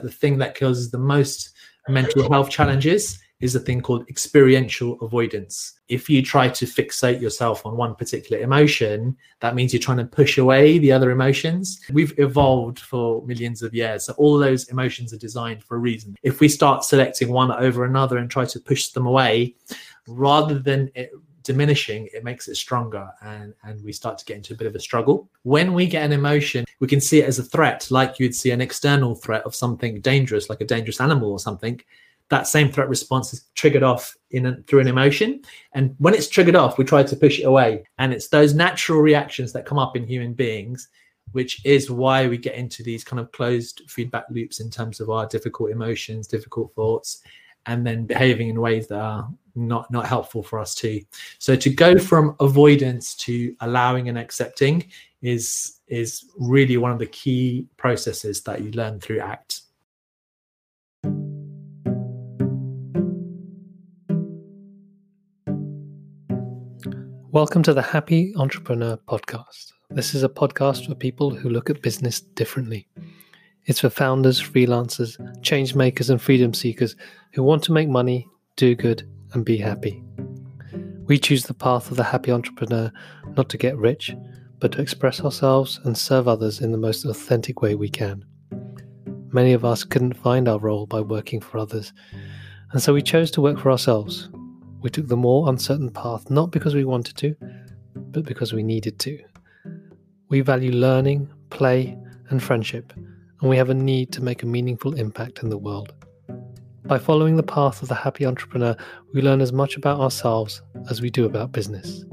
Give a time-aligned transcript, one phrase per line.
[0.00, 1.54] The thing that causes the most
[1.88, 5.78] mental health challenges is a thing called experiential avoidance.
[5.88, 10.04] If you try to fixate yourself on one particular emotion, that means you're trying to
[10.04, 11.80] push away the other emotions.
[11.92, 14.04] We've evolved for millions of years.
[14.04, 16.16] So all those emotions are designed for a reason.
[16.22, 19.56] If we start selecting one over another and try to push them away,
[20.06, 21.10] rather than it
[21.44, 24.74] diminishing, it makes it stronger and, and we start to get into a bit of
[24.74, 25.28] a struggle.
[25.42, 28.50] When we get an emotion, we can see it as a threat, like you'd see
[28.50, 31.80] an external threat of something dangerous, like a dangerous animal or something.
[32.30, 35.42] That same threat response is triggered off in a, through an emotion.
[35.72, 37.84] And when it's triggered off we try to push it away.
[37.98, 40.88] And it's those natural reactions that come up in human beings
[41.32, 45.08] which is why we get into these kind of closed feedback loops in terms of
[45.08, 47.22] our difficult emotions difficult thoughts
[47.66, 51.00] and then behaving in ways that are not not helpful for us too
[51.38, 54.84] so to go from avoidance to allowing and accepting
[55.22, 59.62] is is really one of the key processes that you learn through act
[67.34, 69.72] Welcome to the Happy Entrepreneur Podcast.
[69.90, 72.86] This is a podcast for people who look at business differently.
[73.66, 76.94] It's for founders, freelancers, change makers, and freedom seekers
[77.32, 79.02] who want to make money, do good,
[79.34, 80.02] and be happy.
[81.06, 82.90] We choose the path of the happy entrepreneur
[83.36, 84.16] not to get rich,
[84.58, 88.24] but to express ourselves and serve others in the most authentic way we can.
[89.32, 91.92] Many of us couldn't find our role by working for others,
[92.72, 94.30] and so we chose to work for ourselves
[94.84, 97.34] we took the more uncertain path not because we wanted to,
[97.94, 99.18] but because we needed to.
[100.28, 101.96] We value learning, play,
[102.28, 105.94] and friendship, and we have a need to make a meaningful impact in the world.
[106.86, 108.76] By following the path of the happy entrepreneur,
[109.12, 112.04] we learn as much about ourselves as we do about business.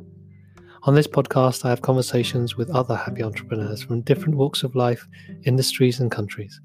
[0.83, 5.07] On this podcast, I have conversations with other happy entrepreneurs from different walks of life,
[5.43, 6.59] industries, and countries.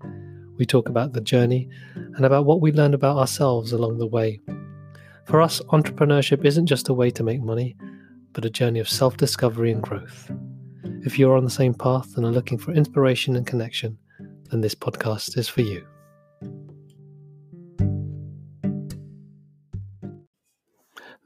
[0.59, 4.41] We talk about the journey and about what we learn about ourselves along the way
[5.27, 7.77] for us, entrepreneurship isn't just a way to make money,
[8.33, 10.31] but a journey of self discovery and growth.
[11.05, 13.99] If you're on the same path and are looking for inspiration and connection,
[14.51, 15.85] then this podcast is for you.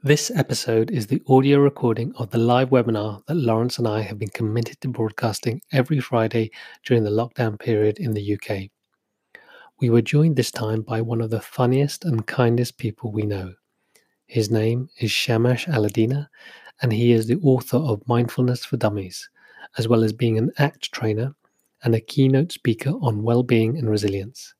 [0.03, 4.17] This episode is the audio recording of the live webinar that Laurence and I have
[4.17, 6.49] been committed to broadcasting every Friday
[6.83, 8.71] during the lockdown period in the UK.
[9.79, 13.53] We were joined this time by one of the funniest and kindest people we know.
[14.25, 16.29] His name is Shamash Alidina,
[16.81, 19.29] and he is the author of Mindfulness for Dummies,
[19.77, 21.35] as well as being an ACT trainer
[21.83, 24.55] and a keynote speaker on well-being and resilience.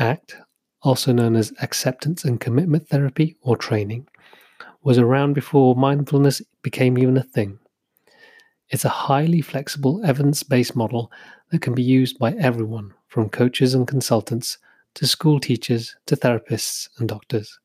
[0.00, 0.34] ACT,
[0.82, 4.08] also known as acceptance and commitment therapy or training,
[4.86, 7.58] was around before mindfulness became even a thing.
[8.68, 11.10] It's a highly flexible, evidence based model
[11.50, 14.58] that can be used by everyone, from coaches and consultants
[14.94, 17.58] to school teachers to therapists and doctors.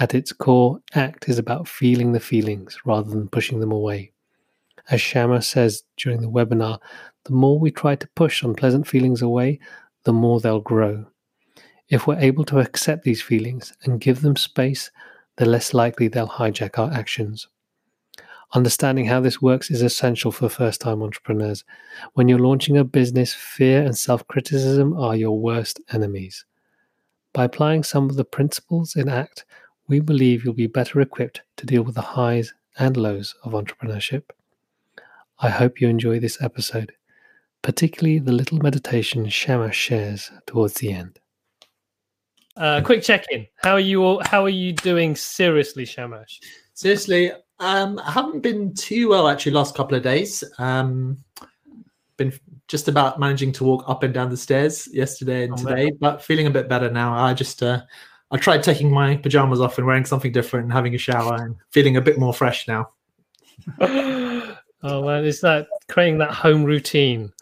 [0.00, 4.10] At its core, ACT is about feeling the feelings rather than pushing them away.
[4.90, 6.80] As Shamash says during the webinar,
[7.26, 9.60] the more we try to push unpleasant feelings away,
[10.02, 11.06] the more they'll grow.
[11.90, 14.90] If we're able to accept these feelings and give them space,
[15.36, 17.48] the less likely they'll hijack our actions.
[18.52, 21.64] Understanding how this works is essential for first time entrepreneurs.
[22.12, 26.44] When you're launching a business, fear and self criticism are your worst enemies.
[27.32, 29.44] By applying some of the principles in ACT,
[29.88, 34.22] we believe you'll be better equipped to deal with the highs and lows of entrepreneurship.
[35.40, 36.92] I hope you enjoy this episode,
[37.60, 41.18] particularly the little meditation Shamash shares towards the end.
[42.56, 43.46] Uh, quick check-in.
[43.62, 44.04] How are you?
[44.04, 45.16] All, how are you doing?
[45.16, 46.40] Seriously, Shamash.
[46.74, 49.52] Seriously, um, I haven't been too well actually.
[49.52, 51.18] Last couple of days, um,
[52.16, 52.32] been
[52.68, 55.98] just about managing to walk up and down the stairs yesterday and oh, today, man.
[56.00, 57.14] but feeling a bit better now.
[57.14, 57.82] I just uh,
[58.30, 61.56] I tried taking my pajamas off and wearing something different and having a shower and
[61.70, 62.90] feeling a bit more fresh now.
[63.80, 67.32] oh man, is that creating that home routine?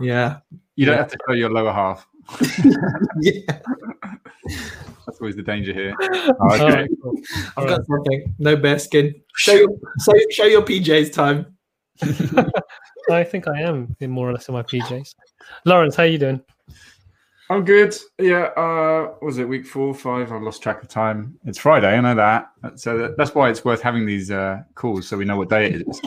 [0.00, 0.38] Yeah.
[0.76, 1.00] You don't yeah.
[1.02, 2.06] have to show your lower half.
[3.20, 3.58] yeah.
[5.06, 5.94] That's always the danger here.
[6.00, 6.64] Oh, okay.
[6.64, 7.14] Right, cool.
[7.36, 7.86] I've All got right.
[7.86, 8.34] something.
[8.38, 9.14] No bare skin.
[9.36, 9.68] Show your,
[10.04, 11.56] show, show your PJs time.
[13.10, 15.14] I think I am in more or less in my PJs.
[15.64, 16.40] Laurence, how you doing?
[17.50, 17.94] I'm good.
[18.18, 18.44] Yeah.
[18.56, 20.32] Uh, was it week four, five?
[20.32, 21.38] I've lost track of time.
[21.44, 21.94] It's Friday.
[21.94, 22.52] I know that.
[22.78, 25.86] So that's why it's worth having these uh, calls so we know what day it
[25.86, 26.00] is.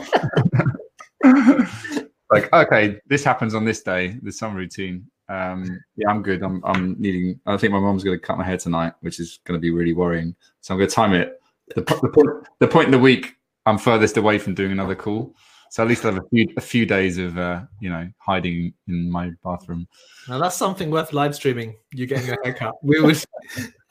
[2.30, 4.18] like, okay, this happens on this day.
[4.22, 5.06] There's some routine.
[5.28, 6.42] Um, yeah, I'm good.
[6.42, 7.40] I'm, I'm needing.
[7.46, 9.70] I think my mom's going to cut my hair tonight, which is going to be
[9.70, 10.34] really worrying.
[10.60, 11.40] So I'm going to time it.
[11.74, 13.36] The, the point, the point in the week,
[13.66, 15.34] I'm furthest away from doing another call.
[15.70, 18.72] So at least I have a few a few days of uh, you know hiding
[18.86, 19.88] in my bathroom.
[20.28, 21.76] Now that's something worth live streaming.
[21.92, 22.74] You getting a haircut?
[22.82, 23.22] We would.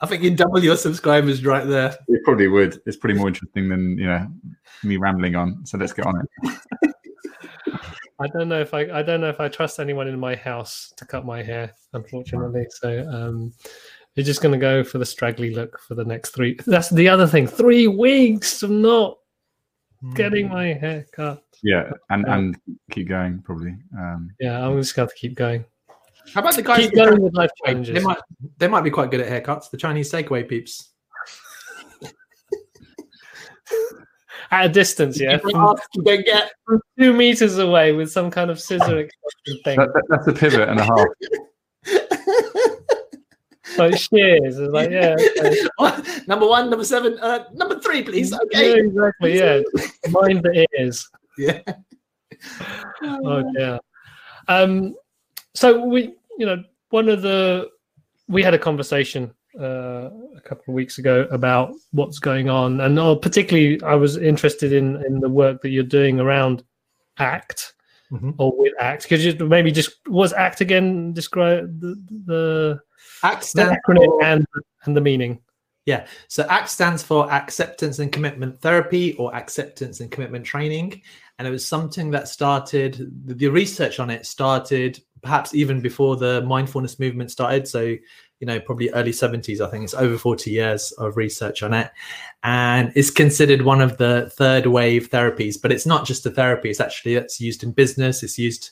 [0.00, 1.94] I think you'd double your subscribers right there.
[2.08, 2.80] It probably would.
[2.86, 4.26] It's pretty more interesting than you know
[4.82, 5.66] me rambling on.
[5.66, 6.58] So let's get on it.
[8.18, 10.92] I don't know if I I don't know if I trust anyone in my house
[10.96, 12.66] to cut my hair, unfortunately.
[12.70, 13.52] So um
[14.14, 16.58] you're just gonna go for the straggly look for the next three.
[16.66, 17.46] That's the other thing.
[17.46, 19.18] Three weeks of not
[20.14, 21.42] getting my hair cut.
[21.62, 22.56] Yeah, and and
[22.90, 23.76] keep going probably.
[23.98, 25.64] Um, Yeah, I'm just gonna have to keep going.
[26.34, 26.80] How about the guys?
[26.80, 28.04] Keep going with life They changes.
[28.04, 28.18] might
[28.58, 29.70] they might be quite good at haircuts.
[29.70, 30.92] The Chinese takeaway peeps.
[34.50, 36.52] At a distance, yeah, You from, don't ask, you don't get.
[36.64, 39.78] from two meters away with some kind of scissor extraction thing.
[39.78, 41.06] that, that- that's a pivot and a half.
[43.78, 44.58] like shears.
[44.58, 46.22] It's like, yeah, okay.
[46.28, 48.30] number one, number seven, uh, number three, please.
[48.30, 48.78] yeah, Okay.
[48.80, 49.38] exactly.
[49.38, 49.60] Yeah,
[50.10, 51.08] mind the ears.
[51.38, 51.60] Yeah.
[53.02, 53.78] Oh yeah.
[54.48, 54.94] Um,
[55.54, 57.68] so we, you know, one of the
[58.28, 62.98] we had a conversation uh, a couple of weeks ago about what's going on, and
[62.98, 66.62] uh, particularly I was interested in in the work that you're doing around
[67.18, 67.72] ACT
[68.12, 68.34] Mhm.
[68.38, 69.08] or with ACT.
[69.08, 72.80] Could you maybe just was ACT again describe the the,
[73.22, 74.46] ACT the acronym for, and
[74.84, 75.40] and the meaning?
[75.86, 76.06] yeah.
[76.28, 81.02] So ACT stands for Acceptance and Commitment Therapy or Acceptance and Commitment Training,
[81.38, 83.10] and it was something that started.
[83.26, 87.66] The research on it started perhaps even before the mindfulness movement started.
[87.66, 87.96] So
[88.40, 89.60] you know, probably early 70s.
[89.60, 91.90] I think it's over 40 years of research on it.
[92.42, 96.70] And it's considered one of the third wave therapies, but it's not just a therapy.
[96.70, 98.70] It's actually it's used in business, it's used,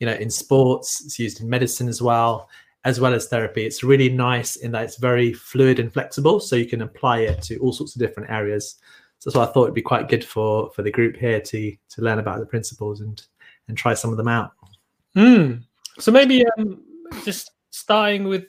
[0.00, 2.48] you know, in sports, it's used in medicine as well,
[2.84, 3.64] as well as therapy.
[3.64, 6.38] It's really nice in that it's very fluid and flexible.
[6.38, 8.76] So you can apply it to all sorts of different areas.
[9.18, 12.02] So that's I thought it'd be quite good for for the group here to to
[12.02, 13.20] learn about the principles and
[13.68, 14.52] and try some of them out.
[15.16, 15.64] Mm.
[15.98, 16.82] So maybe um,
[17.24, 18.44] just starting with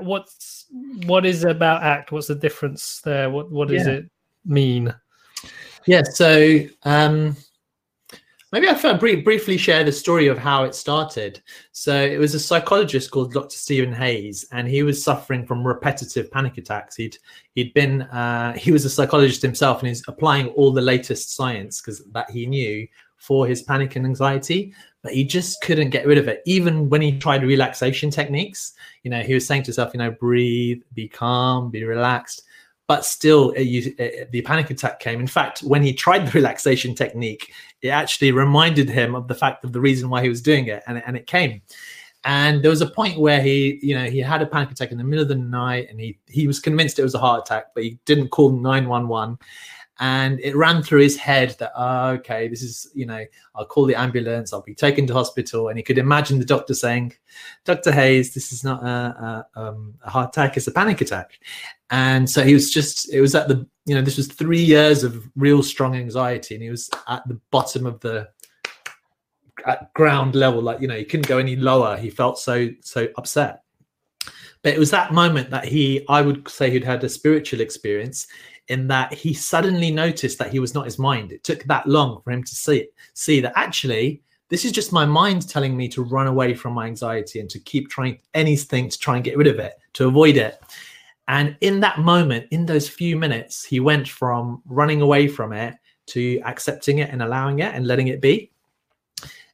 [0.00, 0.66] what's
[1.06, 2.12] what is about ACT?
[2.12, 3.30] What's the difference there?
[3.30, 3.94] What what does Yeah.
[3.94, 4.10] it
[4.44, 4.94] mean?
[5.86, 7.36] Yeah, so um,
[8.52, 11.42] maybe I thought brief, briefly share the story of how it started.
[11.72, 13.56] So it was a psychologist called Dr.
[13.56, 16.94] Stephen Hayes, and he was suffering from repetitive panic attacks.
[16.96, 17.16] He'd
[17.54, 21.80] he'd been uh, he was a psychologist himself, and he's applying all the latest science
[21.80, 22.86] because that he knew
[23.22, 26.42] for his panic and anxiety, but he just couldn't get rid of it.
[26.44, 28.72] Even when he tried relaxation techniques,
[29.04, 32.42] you know, he was saying to himself, you know, breathe, be calm, be relaxed.
[32.88, 35.20] But still it, it, the panic attack came.
[35.20, 39.64] In fact when he tried the relaxation technique it actually reminded him of the fact
[39.64, 41.62] of the reason why he was doing it and, and it came.
[42.24, 44.98] And there was a point where he you know he had a panic attack in
[44.98, 47.66] the middle of the night and he he was convinced it was a heart attack
[47.74, 49.38] but he didn't call 911
[50.00, 53.24] and it ran through his head that oh, okay this is you know
[53.54, 56.72] i'll call the ambulance i'll be taken to hospital and he could imagine the doctor
[56.72, 57.12] saying
[57.64, 61.38] dr hayes this is not a, a, um, a heart attack it's a panic attack.
[61.90, 65.04] And so he was just it was at the you know this was three years
[65.04, 68.28] of real strong anxiety and he was at the bottom of the
[69.66, 73.08] at ground level like you know he couldn't go any lower he felt so so
[73.16, 73.62] upset.
[74.62, 78.26] But it was that moment that he i would say he'd had a spiritual experience
[78.72, 82.20] in that he suddenly noticed that he was not his mind it took that long
[82.22, 85.88] for him to see it, see that actually this is just my mind telling me
[85.88, 89.36] to run away from my anxiety and to keep trying anything to try and get
[89.36, 90.60] rid of it to avoid it
[91.28, 95.74] and in that moment, in those few minutes, he went from running away from it
[96.08, 98.50] to accepting it and allowing it and letting it be.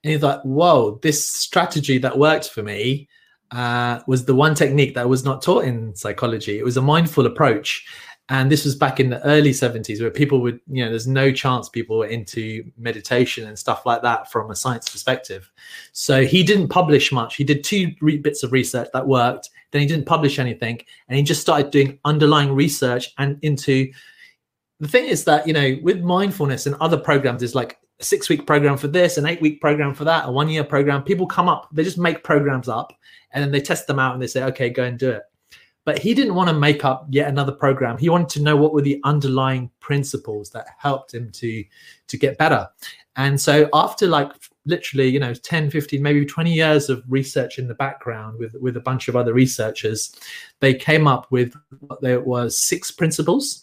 [0.02, 3.08] And he thought, whoa, this strategy that worked for me
[3.50, 6.58] uh, was the one technique that was not taught in psychology.
[6.58, 7.87] It was a mindful approach.
[8.30, 11.32] And this was back in the early 70s where people would, you know, there's no
[11.32, 15.50] chance people were into meditation and stuff like that from a science perspective.
[15.92, 17.37] So he didn't publish much.
[17.37, 21.16] He did two re- bits of research that worked then he didn't publish anything and
[21.16, 23.90] he just started doing underlying research and into
[24.80, 28.28] the thing is that you know with mindfulness and other programs there's like a six
[28.28, 31.26] week program for this an eight week program for that a one year program people
[31.26, 32.92] come up they just make programs up
[33.32, 35.23] and then they test them out and they say okay go and do it
[35.88, 37.97] but he didn't want to make up yet another program.
[37.97, 41.64] He wanted to know what were the underlying principles that helped him to
[42.09, 42.68] to get better.
[43.16, 44.30] And so after like
[44.66, 48.76] literally you know 10 15 maybe 20 years of research in the background with with
[48.76, 50.14] a bunch of other researchers
[50.61, 53.62] they came up with what there was six principles.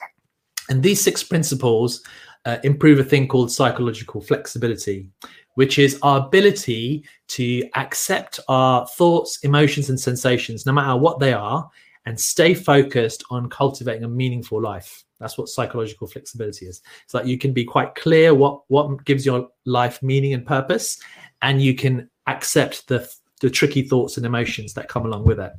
[0.67, 2.01] And these six principles
[2.45, 5.11] uh, improve a thing called psychological flexibility
[5.53, 11.31] which is our ability to accept our thoughts emotions and sensations no matter what they
[11.31, 11.69] are
[12.05, 16.81] and stay focused on cultivating a meaningful life That's what psychological flexibility is.
[17.03, 20.99] It's like you can be quite clear what what gives your life meaning and purpose,
[21.41, 23.09] and you can accept the
[23.41, 25.53] the tricky thoughts and emotions that come along with it.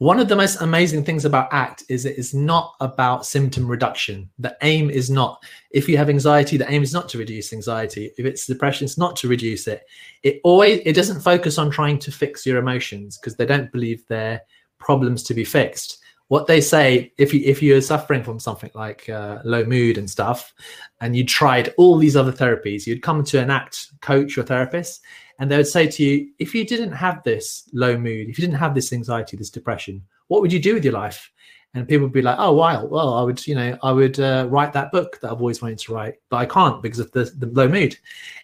[0.00, 4.30] One of the most amazing things about ACT is it is not about symptom reduction.
[4.38, 5.42] The aim is not,
[5.72, 8.12] if you have anxiety, the aim is not to reduce anxiety.
[8.16, 9.82] If it's depression, it's not to reduce it.
[10.22, 14.06] It always, it doesn't focus on trying to fix your emotions because they don't believe
[14.06, 14.40] they're
[14.78, 15.98] problems to be fixed.
[16.28, 20.10] What they say, if you if you're suffering from something like uh, low mood and
[20.10, 20.52] stuff,
[21.00, 25.00] and you tried all these other therapies, you'd come to an ACT coach or therapist,
[25.38, 28.44] and they would say to you, if you didn't have this low mood, if you
[28.44, 31.30] didn't have this anxiety, this depression, what would you do with your life?
[31.74, 34.46] And people would be like, oh, wow, well, I would, you know, I would uh,
[34.50, 37.24] write that book that I've always wanted to write, but I can't because of the,
[37.24, 37.96] the low mood.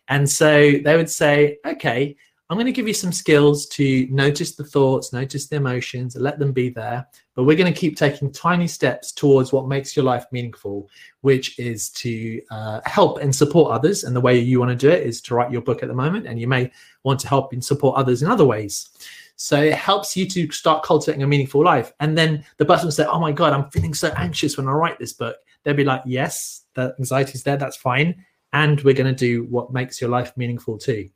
[0.09, 2.17] And so they would say, okay,
[2.51, 6.39] I'm going to give you some skills to notice the thoughts, notice the emotions, let
[6.39, 7.07] them be there.
[7.35, 10.91] But we're going to keep taking tiny steps towards what makes your life meaningful,
[11.23, 14.05] which is to uh, help and support others.
[14.05, 15.95] And the way you want to do it is to write your book at the
[15.95, 16.27] moment.
[16.27, 16.71] And you may
[17.03, 18.91] want to help and support others in other ways.
[19.37, 21.93] So it helps you to start cultivating a meaningful life.
[22.01, 24.73] And then the person will say, Oh my God, I'm feeling so anxious when I
[24.73, 25.37] write this book.
[25.63, 27.57] They'll be like, Yes, the anxiety's there.
[27.57, 28.23] That's fine.
[28.53, 31.09] And we're going to do what makes your life meaningful too.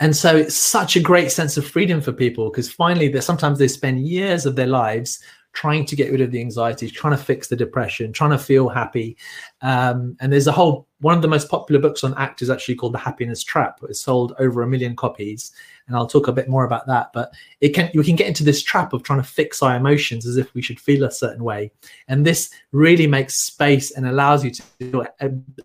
[0.00, 3.68] And so it's such a great sense of freedom for people because finally, sometimes they
[3.68, 7.48] spend years of their lives trying to get rid of the anxiety, trying to fix
[7.48, 9.16] the depression, trying to feel happy.
[9.60, 12.76] Um, and there's a whole one of the most popular books on ACT is actually
[12.76, 13.80] called The Happiness Trap.
[13.82, 15.52] It's sold over a million copies,
[15.86, 17.10] and I'll talk a bit more about that.
[17.12, 20.26] But it can we can get into this trap of trying to fix our emotions
[20.26, 21.70] as if we should feel a certain way,
[22.08, 25.06] and this really makes space and allows you to feel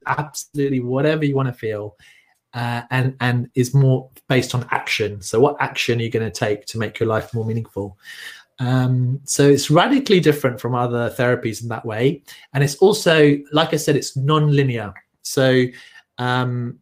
[0.06, 1.96] absolutely whatever you want to feel
[2.58, 5.22] uh, and and is more based on action.
[5.22, 8.00] So, what action are you going to take to make your life more meaningful?
[8.60, 12.24] Um, so it's radically different from other therapies in that way,
[12.56, 14.92] and it's also, like I said, it's non-linear.
[15.22, 15.66] So
[16.18, 16.80] um,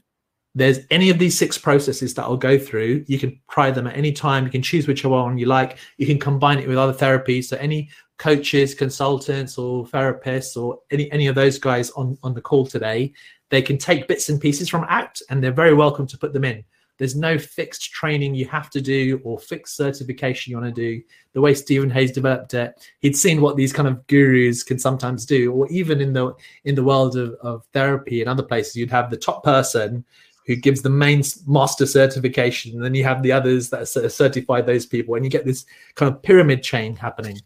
[0.54, 3.04] there's any of these six processes that I'll go through.
[3.08, 4.46] You can try them at any time.
[4.46, 5.78] You can choose which one you like.
[5.98, 7.46] You can combine it with other therapies.
[7.46, 12.42] So any coaches, consultants, or therapists, or any any of those guys on on the
[12.42, 13.12] call today,
[13.56, 16.44] they can take bits and pieces from ACT and they're very welcome to put them
[16.44, 16.64] in.
[16.98, 21.02] There's no fixed training you have to do or fixed certification you want to do.
[21.34, 25.26] The way Stephen Hayes developed it, he'd seen what these kind of gurus can sometimes
[25.26, 26.34] do, or even in the
[26.64, 30.06] in the world of, of therapy and other places, you'd have the top person
[30.48, 34.86] who gives the main master certification, and then you have the others that certify those
[34.86, 37.38] people, and you get this kind of pyramid chain happening.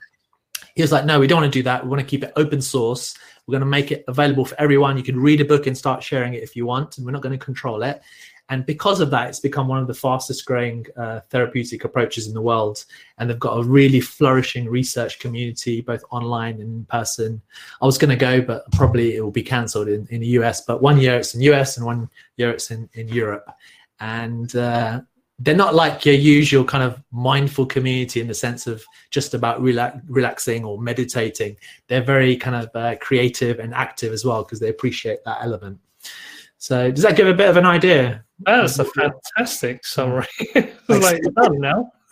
[0.80, 1.84] He was like, no, we don't want to do that.
[1.84, 3.14] We want to keep it open source.
[3.46, 4.96] We're going to make it available for everyone.
[4.96, 7.22] You can read a book and start sharing it if you want, and we're not
[7.22, 8.02] going to control it.
[8.48, 12.34] And because of that, it's become one of the fastest growing uh, therapeutic approaches in
[12.34, 12.86] the world.
[13.18, 17.42] And they've got a really flourishing research community, both online and in person.
[17.82, 20.62] I was going to go, but probably it will be cancelled in, in the US.
[20.62, 23.52] But one year it's in US and one year it's in, in Europe.
[24.00, 25.02] And uh,
[25.40, 29.62] they're not like your usual kind of mindful community in the sense of just about
[29.62, 31.56] relax, relaxing or meditating.
[31.88, 35.80] They're very kind of uh, creative and active as well because they appreciate that element.
[36.58, 38.26] So, does that give a bit of an idea?
[38.40, 40.28] That's a fantastic summary.
[40.90, 41.92] like done now.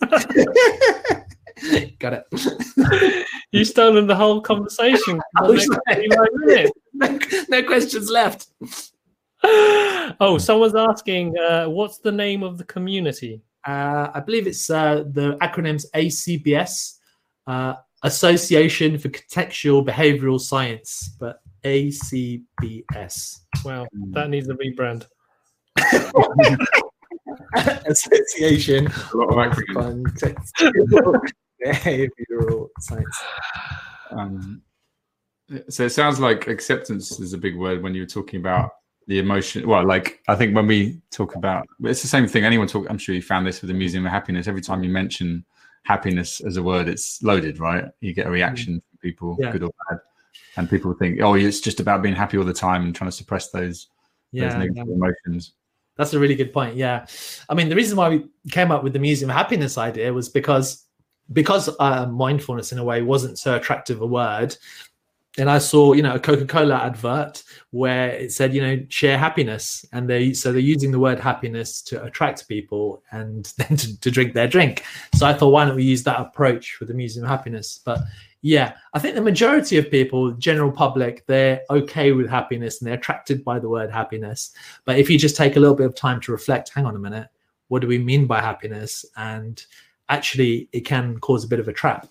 [1.98, 3.26] Got it.
[3.50, 5.20] You've stolen the whole conversation.
[5.34, 7.18] The no,
[7.48, 8.46] no questions left.
[10.20, 13.40] oh, someone's asking, uh, what's the name of the community?
[13.66, 16.98] Uh, I believe it's uh, the acronyms ACBS,
[17.46, 23.40] uh, Association for Contextual Behavioral Science, but ACBS.
[23.64, 25.06] Wow, that needs a rebrand.
[27.86, 31.20] Association A lot of Contextual
[31.64, 33.22] Behavioral Science.
[34.10, 34.62] Um,
[35.68, 38.70] so it sounds like acceptance is a big word when you were talking about
[39.08, 39.66] the emotion.
[39.66, 42.44] Well, like I think when we talk about, it's the same thing.
[42.44, 44.46] Anyone talk, I'm sure you found this with the Museum of Happiness.
[44.46, 45.44] Every time you mention
[45.82, 47.86] happiness as a word, it's loaded, right?
[48.00, 49.50] You get a reaction from people, Yeah.
[49.50, 50.00] good or bad,
[50.58, 53.16] and people think, oh, it's just about being happy all the time and trying to
[53.16, 53.88] suppress those,
[54.32, 54.94] those negative yeah.
[54.94, 55.54] emotions.
[55.96, 56.76] That's a really good point.
[56.76, 57.06] Yeah,
[57.48, 60.28] I mean, the reason why we came up with the museum of happiness idea was
[60.28, 60.84] because
[61.32, 64.56] because uh, mindfulness in a way wasn't so attractive a word.
[65.36, 69.84] And I saw, you know, a Coca-Cola advert where it said, you know, share happiness,
[69.92, 74.10] and they so they're using the word happiness to attract people and then to, to
[74.10, 74.84] drink their drink.
[75.14, 77.80] So I thought, why don't we use that approach for the museum of happiness?
[77.84, 78.00] But
[78.42, 82.98] yeah, I think the majority of people, general public, they're okay with happiness and they're
[82.98, 84.52] attracted by the word happiness.
[84.84, 87.00] But if you just take a little bit of time to reflect, hang on a
[87.00, 87.28] minute,
[87.66, 89.04] what do we mean by happiness?
[89.16, 89.62] And
[90.08, 92.08] actually, it can cause a bit of a trap.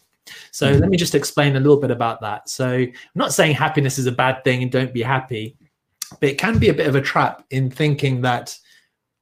[0.51, 0.79] So mm-hmm.
[0.79, 2.49] let me just explain a little bit about that.
[2.49, 5.57] So I'm not saying happiness is a bad thing and don't be happy,
[6.19, 8.57] but it can be a bit of a trap in thinking that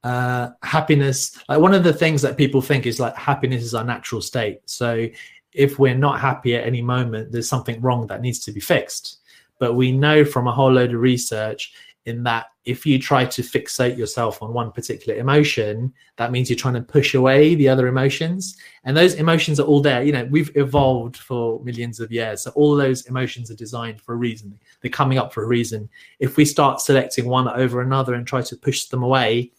[0.03, 3.83] uh, happiness, like one of the things that people think is like happiness is our
[3.83, 4.59] natural state.
[4.65, 5.07] So
[5.51, 9.19] if we're not happy at any moment, there's something wrong that needs to be fixed.
[9.59, 11.73] But we know from a whole load of research
[12.05, 16.57] in that if you try to fixate yourself on one particular emotion, that means you're
[16.57, 18.57] trying to push away the other emotions.
[18.83, 20.03] And those emotions are all there.
[20.03, 22.43] You know, we've evolved for millions of years.
[22.43, 24.57] So all those emotions are designed for a reason.
[24.81, 25.89] They're coming up for a reason.
[26.19, 29.51] If we start selecting one over another and try to push them away,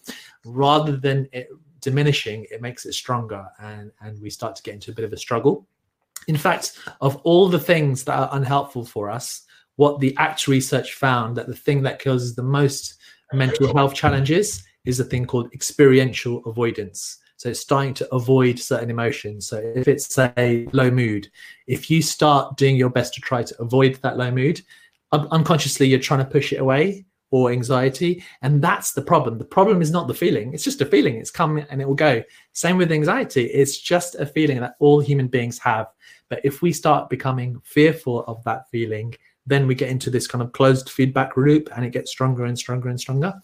[0.44, 1.48] rather than it
[1.80, 5.12] diminishing, it makes it stronger and, and we start to get into a bit of
[5.12, 5.66] a struggle.
[6.26, 9.45] In fact, of all the things that are unhelpful for us,
[9.76, 12.94] what the ACT research found that the thing that causes the most
[13.32, 17.18] mental health challenges is a thing called experiential avoidance.
[17.36, 19.46] So it's starting to avoid certain emotions.
[19.46, 21.28] So if it's a low mood,
[21.66, 24.62] if you start doing your best to try to avoid that low mood,
[25.12, 28.24] unconsciously you're trying to push it away or anxiety.
[28.40, 29.36] And that's the problem.
[29.36, 31.16] The problem is not the feeling, it's just a feeling.
[31.16, 32.22] It's coming and it will go.
[32.52, 33.44] Same with anxiety.
[33.46, 35.88] It's just a feeling that all human beings have.
[36.30, 39.14] But if we start becoming fearful of that feeling,
[39.46, 42.58] then we get into this kind of closed feedback loop and it gets stronger and
[42.58, 43.34] stronger and stronger.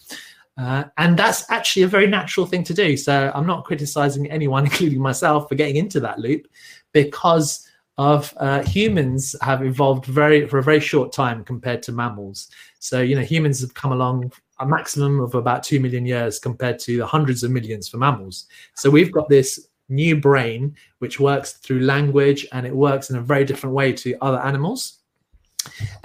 [0.58, 2.96] Uh, and that's actually a very natural thing to do.
[2.96, 6.46] So I'm not criticizing anyone, including myself, for getting into that loop
[6.92, 7.66] because
[7.98, 12.48] of uh, humans have evolved very for a very short time compared to mammals.
[12.78, 16.78] So you know humans have come along a maximum of about two million years compared
[16.80, 18.46] to the hundreds of millions for mammals.
[18.74, 23.20] So we've got this new brain which works through language and it works in a
[23.20, 25.01] very different way to other animals.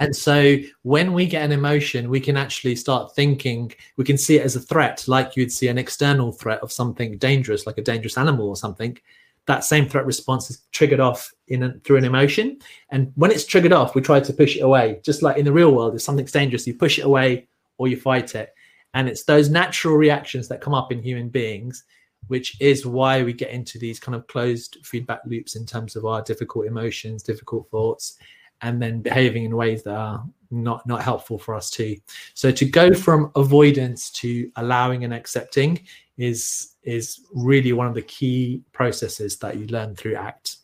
[0.00, 4.36] And so when we get an emotion, we can actually start thinking, we can see
[4.36, 7.82] it as a threat, like you'd see an external threat of something dangerous, like a
[7.82, 8.98] dangerous animal or something.
[9.46, 12.58] That same threat response is triggered off in a, through an emotion.
[12.90, 15.00] And when it's triggered off, we try to push it away.
[15.04, 17.48] Just like in the real world, if something's dangerous, you push it away
[17.78, 18.54] or you fight it.
[18.94, 21.84] And it's those natural reactions that come up in human beings,
[22.26, 26.04] which is why we get into these kind of closed feedback loops in terms of
[26.04, 28.18] our difficult emotions, difficult thoughts
[28.62, 31.96] and then behaving in ways that are not not helpful for us too.
[32.34, 35.80] So to go from avoidance to allowing and accepting
[36.16, 40.56] is is really one of the key processes that you learn through act.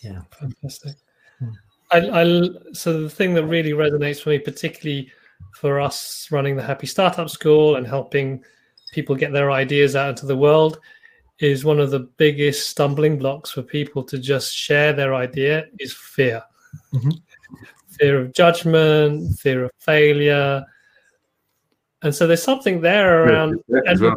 [0.00, 0.20] Yeah.
[0.38, 0.96] Fantastic.
[1.38, 1.50] Hmm.
[1.90, 5.10] I, I so the thing that really resonates for me particularly
[5.54, 8.42] for us running the happy startup school and helping
[8.92, 10.80] people get their ideas out into the world
[11.40, 15.92] is one of the biggest stumbling blocks for people to just share their idea is
[15.92, 16.42] fear
[16.94, 17.10] Mm-hmm.
[17.98, 20.64] Fear of judgment, fear of failure.
[22.02, 24.14] And so there's something there around well.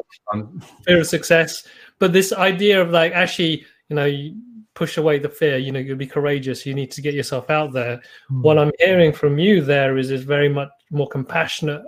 [0.86, 1.66] fear of success.
[2.00, 4.36] But this idea of like actually, you know, you
[4.74, 7.74] push away the fear, you know, you'll be courageous, you need to get yourself out
[7.74, 7.98] there.
[7.98, 8.42] Mm-hmm.
[8.42, 11.84] What I'm hearing from you there is is very much more compassionate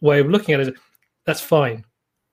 [0.00, 0.74] way of looking at it.
[1.24, 1.84] That's fine.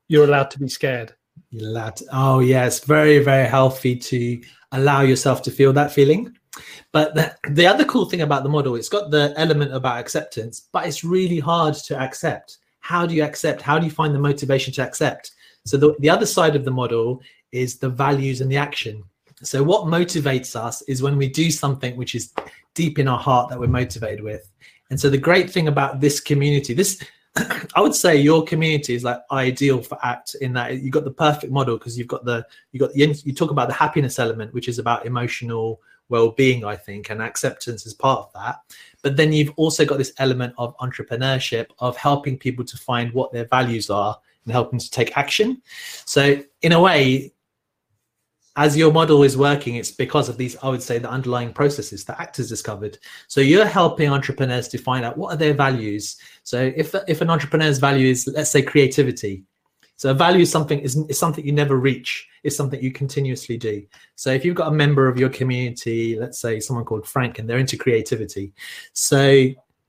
[0.08, 1.14] You're allowed to be scared.
[1.52, 6.36] You're allowed to, oh yes, very, very healthy to allow yourself to feel that feeling.
[6.92, 10.68] But the, the other cool thing about the model, it's got the element about acceptance,
[10.72, 12.58] but it's really hard to accept.
[12.80, 13.62] How do you accept?
[13.62, 15.32] How do you find the motivation to accept?
[15.66, 19.04] So the, the other side of the model is the values and the action.
[19.44, 22.34] So what motivates us is when we do something which is
[22.74, 24.50] deep in our heart that we're motivated with.
[24.90, 27.02] And so the great thing about this community, this
[27.76, 31.12] I would say your community is like ideal for ACT in that you got the
[31.12, 34.54] perfect model because you've got the you got the you talk about the happiness element,
[34.54, 38.60] which is about emotional well-being i think and acceptance is part of that.
[39.02, 43.32] But then you've also got this element of entrepreneurship of helping people to find what
[43.32, 45.62] their values are and helping to take action.
[46.06, 47.34] So in a way
[48.56, 52.04] as your model is working it's because of these i would say the underlying processes
[52.06, 52.98] that actors discovered.
[53.28, 56.18] So you're helping entrepreneurs to find out what are their values.
[56.44, 59.44] So if if an entrepreneur's value is let's say creativity
[60.00, 62.26] so a value is something is, is something you never reach.
[62.44, 63.86] It's something you continuously do.
[64.16, 67.50] So if you've got a member of your community, let's say someone called Frank, and
[67.50, 68.54] they're into creativity,
[68.94, 69.28] so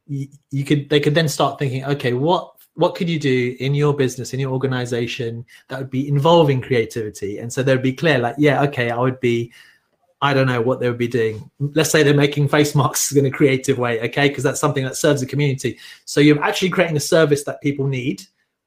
[0.09, 3.73] you, you could they could then start thinking, okay, what what could you do in
[3.73, 8.19] your business in your organization that would be involving creativity and so they'd be clear
[8.19, 9.53] like yeah okay i would be
[10.23, 13.27] i don't know what they would be doing let's say they're making face masks in
[13.27, 16.97] a creative way okay because that's something that serves the community so you're actually creating
[16.97, 18.23] a service that people need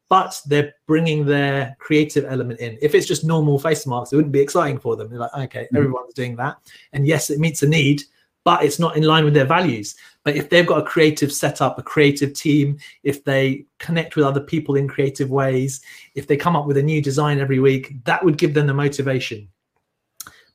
[0.09, 2.77] but they're bringing their creative element in.
[2.81, 5.09] If it's just normal face masks, it wouldn't be exciting for them.
[5.09, 5.77] They're like, okay, mm.
[5.77, 6.57] everyone's doing that.
[6.91, 8.03] And yes, it meets a need,
[8.43, 9.95] but it's not in line with their values.
[10.23, 14.41] But if they've got a creative setup, a creative team, if they connect with other
[14.41, 15.81] people in creative ways,
[16.15, 18.73] if they come up with a new design every week, that would give them the
[18.73, 19.47] motivation.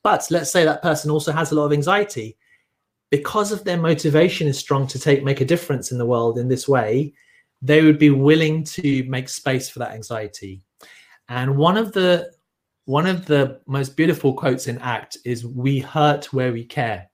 [0.01, 2.37] But let's say that person also has a lot of anxiety
[3.09, 6.47] because of their motivation is strong to take make a difference in the world in
[6.47, 7.13] this way,
[7.61, 10.61] they would be willing to make space for that anxiety.
[11.27, 12.31] And one of the
[12.85, 17.07] one of the most beautiful quotes in ACT is we hurt where we care.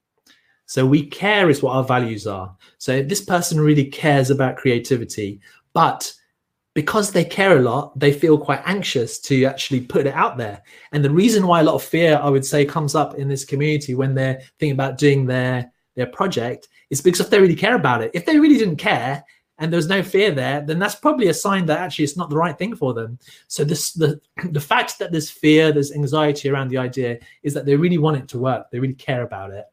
[0.67, 2.55] So we care is what our values are.
[2.77, 5.41] So this person really cares about creativity,
[5.73, 6.12] but
[6.75, 10.62] because they care a lot, they feel quite anxious to actually put it out there.
[10.91, 13.45] And the reason why a lot of fear, I would say, comes up in this
[13.45, 17.75] community when they're thinking about doing their their project is because if they really care
[17.75, 18.12] about it.
[18.13, 19.23] If they really didn't care
[19.58, 22.36] and there's no fear there, then that's probably a sign that actually it's not the
[22.36, 23.18] right thing for them.
[23.48, 24.20] So this the
[24.52, 28.18] the fact that there's fear, there's anxiety around the idea is that they really want
[28.18, 28.70] it to work.
[28.72, 29.65] They really care about it.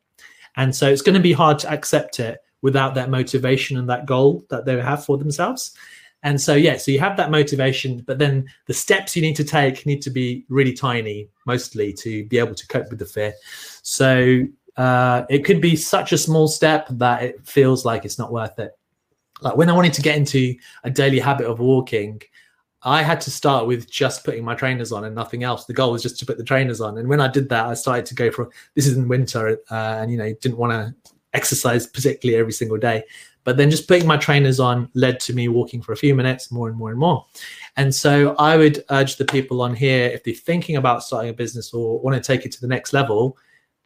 [0.57, 4.07] And so it's going to be hard to accept it without that motivation and that
[4.07, 5.73] goal that they have for themselves.
[6.23, 9.45] And so, yeah, so you have that motivation, but then the steps you need to
[9.45, 13.33] take need to be really tiny, mostly to be able to cope with the fear.
[13.83, 14.43] So
[14.77, 18.61] uh, it could be such a small step that it feels like it's not worth
[18.61, 18.71] it.
[19.43, 22.21] Like when I wanted to get into a daily habit of walking,
[22.85, 25.67] I had to start with just putting my trainers on and nothing else.
[25.67, 26.99] The goal was just to put the trainers on.
[26.99, 29.99] And when I did that, I started to go for this is in winter, uh,
[30.01, 33.05] and you know, didn't want to exercise particularly every single day.
[33.45, 36.53] But then just putting my trainers on led to me walking for a few minutes
[36.53, 37.27] more and more and more.
[37.77, 41.35] And so I would urge the people on here, if they're thinking about starting a
[41.35, 43.37] business or want to take it to the next level,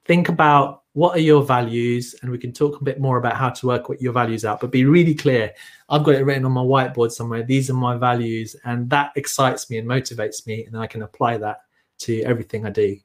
[0.04, 3.50] think about what are your values and we can talk a bit more about how
[3.50, 5.52] to work what your values out but be really clear
[5.90, 9.68] i've got it written on my whiteboard somewhere these are my values and that excites
[9.68, 11.58] me and motivates me and i can apply that
[11.98, 12.96] to everything i do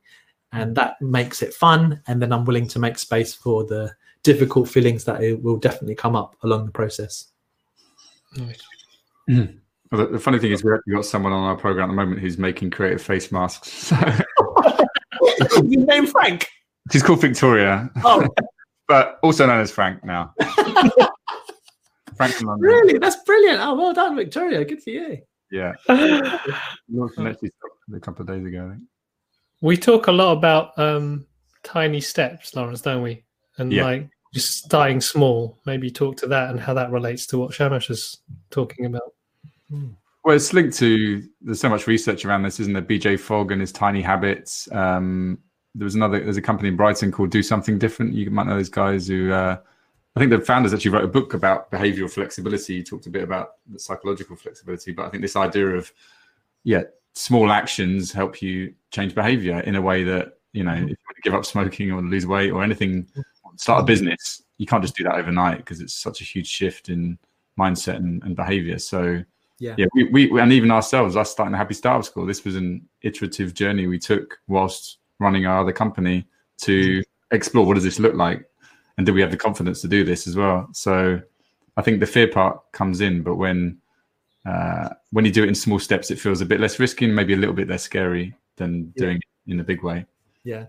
[0.53, 3.91] and that makes it fun and then i'm willing to make space for the
[4.23, 7.27] difficult feelings that will definitely come up along the process.
[8.37, 8.61] Nice.
[9.29, 9.57] Mm.
[9.91, 11.95] Well, the, the, funny thing is, we actually got someone on our program at the
[11.95, 13.69] moment who's making creative face masks.
[13.71, 13.97] So.
[15.63, 16.47] you name Frank?
[16.91, 17.89] She's called Victoria.
[18.03, 18.27] Oh.
[18.87, 20.33] but also known as Frank now.
[22.15, 22.59] Frank from London.
[22.59, 22.97] Really?
[22.97, 23.59] That's brilliant.
[23.61, 24.65] Oh, well done, Victoria.
[24.65, 25.19] Good for you.
[25.51, 25.73] Yeah.
[26.89, 28.75] launched a couple of days ago,
[29.61, 31.25] We talk a lot about um,
[31.63, 33.23] tiny steps, Laurence, don't we?
[33.57, 33.83] and yeah.
[33.83, 35.59] like just starting small.
[35.65, 38.17] Maybe talk to that and how that relates to what Shamash is
[38.49, 39.13] talking about.
[39.69, 39.89] Hmm.
[40.23, 42.81] Well, it's linked to there's so much research around this, isn't there?
[42.81, 44.71] BJ Fogg and his tiny habits.
[44.71, 45.39] Um,
[45.75, 48.13] there was another there's a company in Brighton called Do Something Different.
[48.13, 49.57] You might know those guys who uh,
[50.15, 52.75] I think the founders actually wrote a book about behavioral flexibility.
[52.75, 55.91] You talked a bit about the psychological flexibility, but I think this idea of
[56.63, 60.85] yeah, small actions help you change behavior in a way that you know, if you
[60.85, 63.07] want to give up smoking or lose weight or anything
[63.55, 66.89] start a business, you can't just do that overnight because it's such a huge shift
[66.89, 67.17] in
[67.57, 68.79] mindset and, and behavior.
[68.79, 69.23] So
[69.59, 72.55] yeah, yeah we, we and even ourselves, us starting a happy startup school, this was
[72.55, 76.27] an iterative journey we took whilst running our other company
[76.59, 77.35] to mm-hmm.
[77.35, 78.45] explore what does this look like
[78.97, 80.67] and do we have the confidence to do this as well.
[80.73, 81.21] So
[81.77, 83.77] I think the fear part comes in, but when
[84.45, 87.15] uh, when you do it in small steps, it feels a bit less risky and
[87.15, 89.03] maybe a little bit less scary than yeah.
[89.03, 90.05] doing it in a big way.
[90.43, 90.65] Yeah.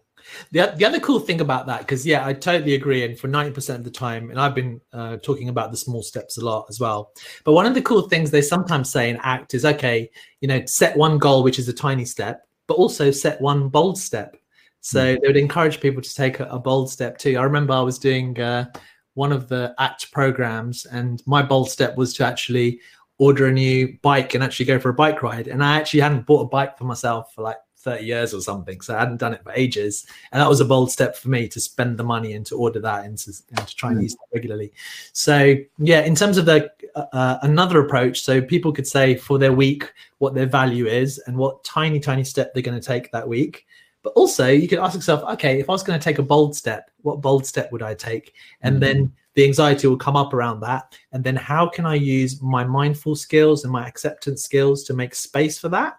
[0.50, 3.04] The, the other cool thing about that, because yeah, I totally agree.
[3.04, 6.38] And for 90% of the time, and I've been uh, talking about the small steps
[6.38, 7.12] a lot as well.
[7.44, 10.10] But one of the cool things they sometimes say in ACT is okay,
[10.40, 13.98] you know, set one goal, which is a tiny step, but also set one bold
[13.98, 14.36] step.
[14.82, 15.20] So mm.
[15.20, 17.38] they would encourage people to take a, a, bold step too.
[17.38, 18.66] I remember I was doing uh,
[19.14, 22.80] one of the ACT programs, and my bold step was to actually
[23.18, 25.46] order a new bike and actually go for a bike ride.
[25.46, 28.80] And I actually hadn't bought a bike for myself for like 30 years or something.
[28.80, 30.04] So I hadn't done it for ages.
[30.32, 32.80] And that was a bold step for me to spend the money and to order
[32.80, 34.02] that and to, and to try and mm.
[34.02, 34.72] use that regularly.
[35.12, 39.38] So, yeah, in terms of the uh, uh, another approach, so people could say for
[39.38, 43.12] their week what their value is and what tiny, tiny step they're going to take
[43.12, 43.66] that week.
[44.02, 46.56] But also, you could ask yourself, okay, if I was going to take a bold
[46.56, 48.34] step, what bold step would I take?
[48.62, 50.94] And mm then the anxiety will come up around that.
[51.12, 55.14] And then how can I use my mindful skills and my acceptance skills to make
[55.14, 55.96] space for that?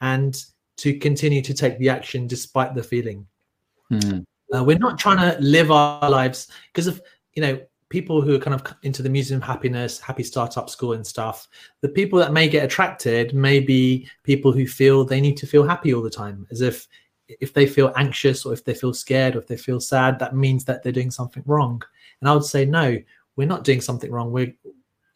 [0.00, 0.42] And
[0.78, 3.26] to continue to take the action despite the feeling.
[3.92, 4.24] Mm.
[4.54, 7.02] Uh, we're not trying to live our lives because of
[7.34, 7.60] you know
[7.90, 11.48] people who are kind of into the museum of happiness, happy startup school and stuff.
[11.82, 15.64] The people that may get attracted may be people who feel they need to feel
[15.64, 16.88] happy all the time, as if
[17.40, 20.34] if they feel anxious or if they feel scared or if they feel sad, that
[20.34, 21.82] means that they're doing something wrong.
[22.20, 22.98] And I would say no,
[23.36, 24.32] we're not doing something wrong.
[24.32, 24.54] We're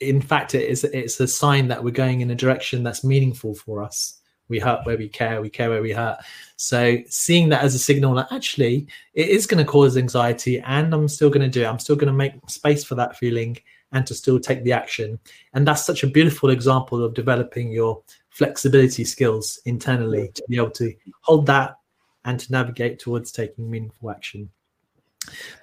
[0.01, 3.55] in fact it is it's a sign that we're going in a direction that's meaningful
[3.55, 4.21] for us.
[4.49, 6.19] We hurt where we care we care where we hurt.
[6.57, 10.93] So seeing that as a signal that actually it is going to cause anxiety and
[10.93, 11.67] i'm still going to do it.
[11.67, 13.57] I'm still going to make space for that feeling
[13.93, 15.19] and to still take the action.
[15.55, 20.73] And that's such a beautiful example of developing your flexibility skills internally to be able
[20.73, 21.77] to hold that
[22.25, 24.51] and to navigate towards taking meaningful action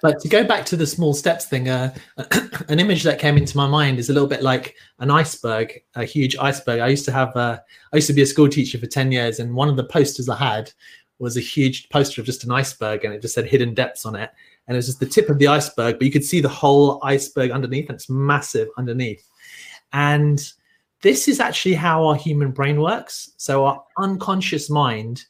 [0.00, 1.94] But to go back to the small steps thing, uh,
[2.68, 6.04] an image that came into my mind is a little bit like an iceberg, a
[6.04, 6.80] huge iceberg.
[6.80, 7.58] I used to have, uh,
[7.92, 10.28] I used to be a school teacher for 10 years, and one of the posters
[10.28, 10.72] I had
[11.18, 14.16] was a huge poster of just an iceberg, and it just said hidden depths on
[14.16, 14.30] it.
[14.66, 17.00] And it was just the tip of the iceberg, but you could see the whole
[17.02, 19.28] iceberg underneath, and it's massive underneath.
[19.92, 20.42] And
[21.02, 23.32] this is actually how our human brain works.
[23.36, 25.24] So our unconscious mind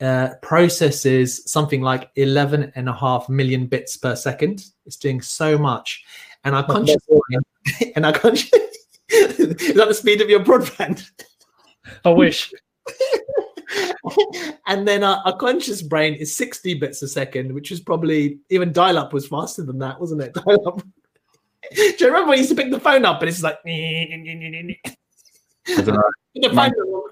[0.00, 4.64] uh, processes something like 11 and a half million bits per second.
[4.86, 6.04] It's doing so much.
[6.44, 7.44] And our conscious mind,
[7.94, 8.50] and our conscious,
[9.08, 11.08] is that the speed of your broadband?
[12.04, 12.52] I wish.
[14.66, 18.72] and then our, our, conscious brain is 60 bits a second, which is probably even
[18.72, 20.34] dial up was faster than that, wasn't it?
[20.46, 20.82] Dial up.
[21.74, 23.58] Do you remember when you used to pick the phone up and it's like,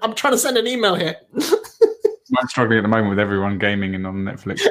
[0.01, 1.15] I'm trying to send an email here.
[2.37, 4.61] I'm struggling at the moment with everyone gaming and on Netflix.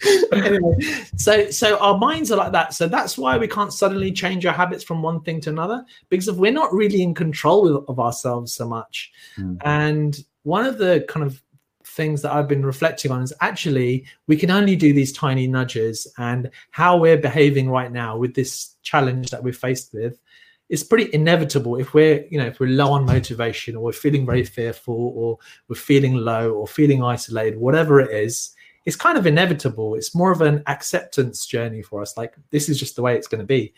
[0.32, 0.76] anyway,
[1.16, 2.74] so so our minds are like that.
[2.74, 6.28] So that's why we can't suddenly change our habits from one thing to another because
[6.28, 9.12] if we're not really in control of ourselves so much.
[9.36, 9.58] Mm.
[9.64, 11.42] And one of the kind of
[11.84, 16.06] things that I've been reflecting on is actually we can only do these tiny nudges
[16.18, 20.20] and how we're behaving right now with this challenge that we're faced with
[20.68, 24.26] it's pretty inevitable if we're you know if we're low on motivation or we're feeling
[24.26, 28.54] very fearful or we're feeling low or feeling isolated whatever it is
[28.88, 29.96] it's kind of inevitable.
[29.96, 32.16] It's more of an acceptance journey for us.
[32.16, 33.74] Like this is just the way it's going to be.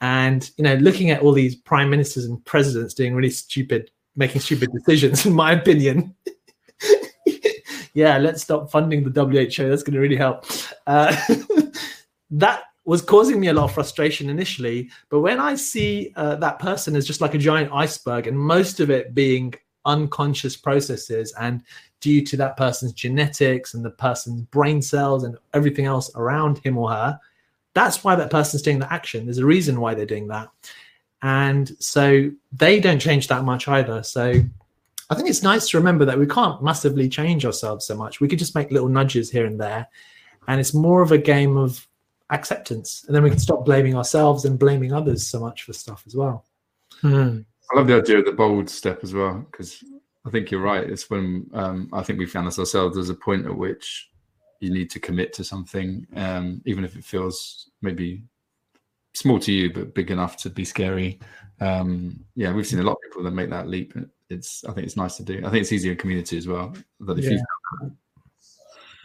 [0.00, 4.40] And you know looking at all these prime ministers and presidents doing really stupid making
[4.40, 6.14] stupid decisions in my opinion.
[7.96, 10.46] Yeah let's stop funding the WHO that's going to really help.
[10.88, 11.14] Uh,
[12.32, 14.90] that was causing me a lot of frustration initially.
[15.08, 18.80] But when I see uh, that person as just like a giant iceberg and most
[18.80, 19.54] of it being
[19.86, 21.62] unconscious processes and
[22.00, 26.76] due to that person's genetics and the person's brain cells and everything else around him
[26.76, 27.18] or her,
[27.72, 29.24] that's why that person's doing the action.
[29.24, 30.48] There's a reason why they're doing that.
[31.22, 34.02] And so they don't change that much either.
[34.02, 34.42] So
[35.08, 38.20] I think it's nice to remember that we can't massively change ourselves so much.
[38.20, 39.88] We could just make little nudges here and there.
[40.46, 41.86] And it's more of a game of
[42.30, 43.04] acceptance.
[43.06, 46.14] And then we can stop blaming ourselves and blaming others so much for stuff as
[46.14, 46.44] well.
[47.02, 47.44] Mm.
[47.72, 49.82] i love the idea of the bold step as well because
[50.24, 50.88] i think you're right.
[50.88, 54.10] It's when um, i think we found this ourselves there's a point at which
[54.60, 58.22] you need to commit to something um, even if it feels maybe
[59.14, 61.18] small to you but big enough to be scary.
[61.60, 63.92] Um, yeah we've seen a lot of people that make that leap.
[64.30, 65.38] It's i think it's nice to do.
[65.44, 67.38] I think it's easier in community as well that if yeah.
[67.80, 67.96] you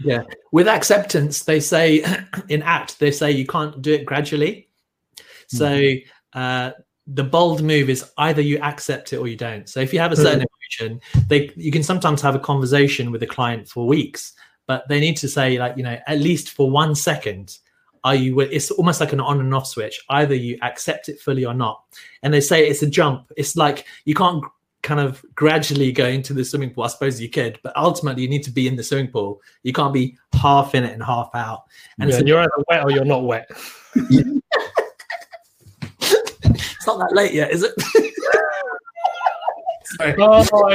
[0.04, 0.24] yeah.
[0.52, 2.04] With acceptance, they say
[2.50, 4.70] in ACT, they say you can't do it gradually.
[5.48, 6.40] So mm-hmm.
[6.40, 6.72] uh,
[7.08, 9.68] the bold move is either you accept it or you don't.
[9.68, 10.88] So if you have a certain mm-hmm.
[10.88, 14.34] emotion, they you can sometimes have a conversation with a client for weeks,
[14.68, 17.58] but they need to say like you know at least for one second,
[18.04, 18.40] are you?
[18.40, 20.04] It's almost like an on and off switch.
[20.10, 21.84] Either you accept it fully or not.
[22.22, 23.32] And they say it's a jump.
[23.36, 24.44] It's like you can't
[24.90, 26.84] kind of gradually go into the swimming pool.
[26.84, 29.40] I suppose you could, but ultimately you need to be in the swimming pool.
[29.62, 31.66] You can't be half in it and half out.
[32.00, 33.48] And yeah, so, you're either wet or you're not wet.
[33.52, 34.42] it's
[36.88, 37.72] not that late yet, is it?
[40.20, 40.68] oh, so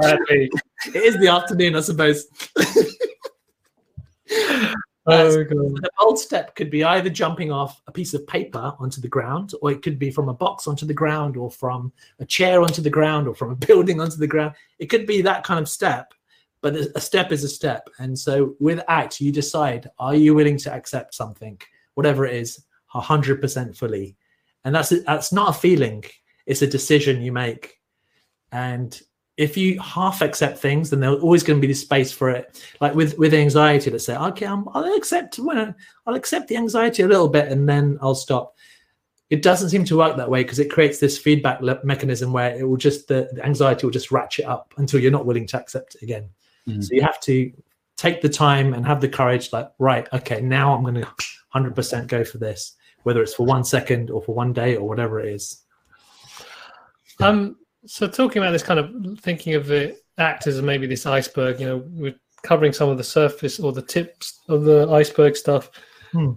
[0.00, 0.50] badly.
[0.86, 2.28] It is the afternoon, I suppose.
[5.04, 9.08] Oh, the bold step could be either jumping off a piece of paper onto the
[9.08, 12.62] ground, or it could be from a box onto the ground, or from a chair
[12.62, 14.54] onto the ground, or from a building onto the ground.
[14.78, 16.14] It could be that kind of step,
[16.60, 17.88] but a step is a step.
[17.98, 21.60] And so with ACT, you decide are you willing to accept something,
[21.94, 24.16] whatever it is, 100% fully?
[24.64, 26.04] And that's that's not a feeling,
[26.46, 27.80] it's a decision you make.
[28.52, 29.00] And
[29.36, 32.62] if you half accept things, then there's always going to be this space for it.
[32.80, 35.74] Like with with anxiety, let's say, okay, i will accept when
[36.06, 38.54] I'll accept the anxiety a little bit, and then I'll stop.
[39.30, 42.54] It doesn't seem to work that way because it creates this feedback le- mechanism where
[42.54, 45.58] it will just the, the, anxiety will just ratchet up until you're not willing to
[45.58, 46.28] accept it again.
[46.68, 46.82] Mm-hmm.
[46.82, 47.50] So you have to
[47.96, 49.50] take the time and have the courage.
[49.50, 51.08] Like, right, okay, now I'm going to
[51.54, 55.18] 100% go for this, whether it's for one second or for one day or whatever
[55.18, 55.62] it is.
[57.20, 61.60] Um, so talking about this kind of thinking of the actors as maybe this iceberg,
[61.60, 65.70] you know, we're covering some of the surface or the tips of the iceberg stuff.
[66.12, 66.32] Hmm.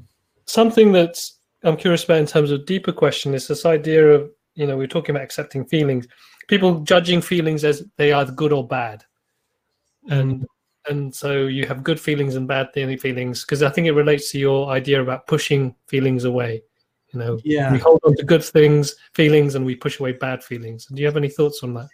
[0.45, 4.67] Something that's I'm curious about in terms of deeper question is this idea of, you
[4.67, 6.08] know, we're talking about accepting feelings,
[6.47, 9.03] people judging feelings as they are good or bad.
[10.10, 10.91] And hmm.
[10.91, 14.39] and so you have good feelings and bad feelings because I think it relates to
[14.39, 16.63] your idea about pushing feelings away.
[17.15, 17.71] You know, yeah.
[17.71, 20.86] we hold on to good things, feelings, and we push away bad feelings.
[20.86, 21.88] Do you have any thoughts on that?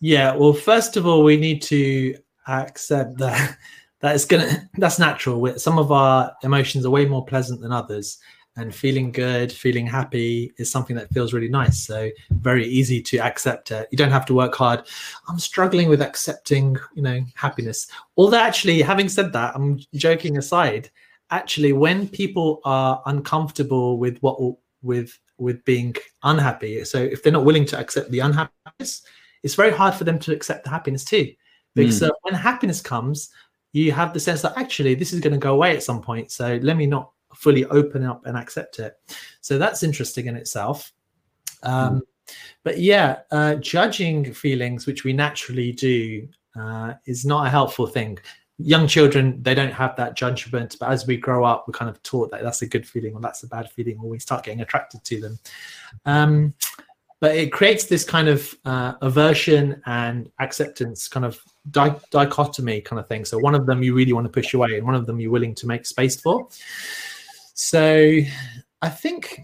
[0.00, 0.34] Yeah.
[0.34, 2.14] Well, first of all, we need to
[2.46, 3.56] accept that
[4.00, 5.58] that is gonna that's natural.
[5.58, 8.18] Some of our emotions are way more pleasant than others,
[8.58, 11.80] and feeling good, feeling happy is something that feels really nice.
[11.86, 13.88] So very easy to accept it.
[13.90, 14.82] You don't have to work hard.
[15.28, 17.86] I'm struggling with accepting, you know, happiness.
[18.16, 20.90] Although actually, having said that, I'm joking aside.
[21.30, 24.38] Actually, when people are uncomfortable with what
[24.82, 29.02] with with being unhappy, so if they're not willing to accept the unhappiness,
[29.42, 31.32] it's very hard for them to accept the happiness too.
[31.74, 32.08] Because mm.
[32.08, 33.30] uh, when happiness comes,
[33.72, 36.32] you have the sense that actually this is going to go away at some point.
[36.32, 38.94] So let me not fully open up and accept it.
[39.40, 40.92] So that's interesting in itself.
[41.62, 42.00] Um, mm.
[42.64, 48.18] But yeah, uh, judging feelings, which we naturally do, uh, is not a helpful thing.
[48.58, 52.02] Young children, they don't have that judgment, but as we grow up, we're kind of
[52.02, 54.60] taught that that's a good feeling or that's a bad feeling, or we start getting
[54.60, 55.38] attracted to them.
[56.04, 56.54] Um,
[57.20, 61.40] but it creates this kind of uh, aversion and acceptance kind of
[61.70, 64.76] di- dichotomy kind of thing so one of them you really want to push away
[64.76, 66.48] and one of them you're willing to make space for
[67.54, 68.20] so
[68.82, 69.40] i think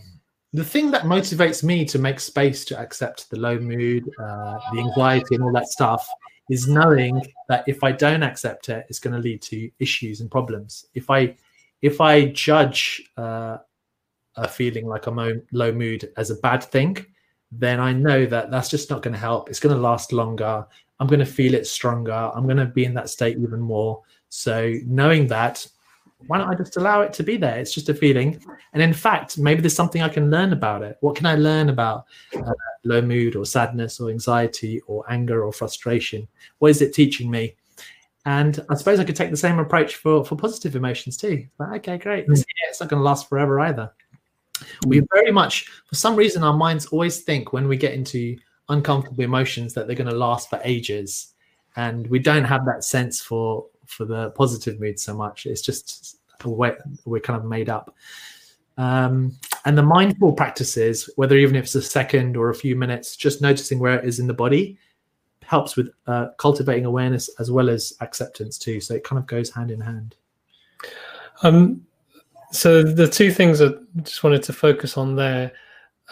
[0.53, 4.81] the thing that motivates me to make space to accept the low mood uh, the
[4.81, 6.09] anxiety and all that stuff
[6.51, 10.31] is knowing that if i don't accept it it's going to lead to issues and
[10.31, 11.35] problems if i
[11.83, 13.59] if i judge uh,
[14.37, 17.05] a feeling like i'm low mood as a bad thing
[17.59, 19.49] then I know that that's just not going to help.
[19.49, 20.67] It's going to last longer.
[20.99, 22.31] I'm going to feel it stronger.
[22.35, 24.03] I'm going to be in that state even more.
[24.29, 25.67] So, knowing that,
[26.27, 27.59] why don't I just allow it to be there?
[27.59, 28.43] It's just a feeling.
[28.73, 30.97] And in fact, maybe there's something I can learn about it.
[31.01, 32.07] What can I learn about
[32.37, 32.53] uh,
[32.85, 36.27] low mood or sadness or anxiety or anger or frustration?
[36.59, 37.57] What is it teaching me?
[38.27, 41.47] And I suppose I could take the same approach for, for positive emotions too.
[41.59, 42.27] Like, okay, great.
[42.27, 42.43] Mm.
[42.69, 43.93] It's not going to last forever either
[44.87, 48.37] we very much for some reason our minds always think when we get into
[48.69, 51.35] uncomfortable emotions that they're going to last for ages
[51.77, 55.47] and we don't have that sense for for the positive mood so much.
[55.47, 56.73] It's just a way
[57.05, 57.95] we're kind of made up.
[58.77, 59.33] Um,
[59.65, 63.41] and the mindful practices whether even if it's a second or a few minutes just
[63.41, 64.77] noticing where it is in the body
[65.45, 68.81] helps with uh, cultivating awareness as well as acceptance too.
[68.81, 70.17] So it kind of goes hand in hand.
[71.43, 71.87] Um
[72.51, 73.71] so the two things I
[74.03, 75.53] just wanted to focus on there.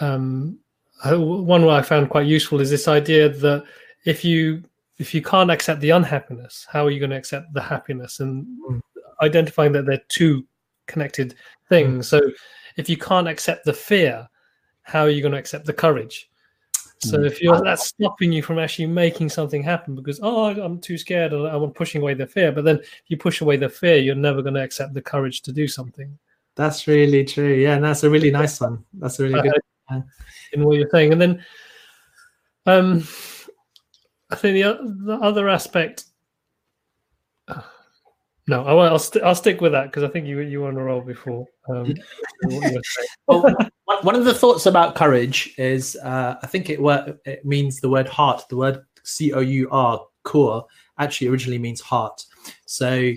[0.00, 0.58] Um,
[1.04, 3.64] one I found quite useful is this idea that
[4.04, 4.64] if you
[4.98, 8.20] if you can't accept the unhappiness, how are you going to accept the happiness?
[8.20, 8.80] And mm.
[9.22, 10.46] identifying that they're two
[10.86, 11.34] connected
[11.68, 12.06] things.
[12.06, 12.10] Mm.
[12.10, 12.20] So
[12.76, 14.28] if you can't accept the fear,
[14.82, 16.28] how are you going to accept the courage?
[17.00, 17.26] So mm.
[17.26, 21.32] if you're that's stopping you from actually making something happen because oh I'm too scared
[21.32, 24.14] and I'm pushing away the fear, but then if you push away the fear, you're
[24.14, 26.16] never going to accept the courage to do something.
[26.54, 27.54] That's really true.
[27.54, 28.84] Yeah, and that's a really nice one.
[28.94, 29.52] That's a really good.
[29.90, 30.02] Uh,
[30.52, 31.44] in what you're saying, and then,
[32.66, 33.06] um,
[34.32, 36.04] I think the the other aspect.
[38.48, 40.68] No, I will, I'll, st- I'll stick with that because I think you you were
[40.68, 41.46] on a roll before.
[41.68, 41.94] Um,
[43.28, 43.54] well,
[44.02, 46.80] one of the thoughts about courage is uh, I think it
[47.24, 48.42] it means the word heart.
[48.50, 50.66] The word C O U R core
[50.98, 52.24] actually originally means heart.
[52.66, 53.12] So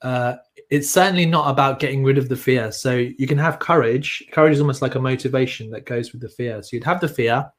[0.00, 0.36] uh,
[0.70, 2.72] it's certainly not about getting rid of the fear.
[2.72, 4.24] So you can have courage.
[4.32, 6.62] Courage is almost like a motivation that goes with the fear.
[6.62, 7.50] So you'd have the fear.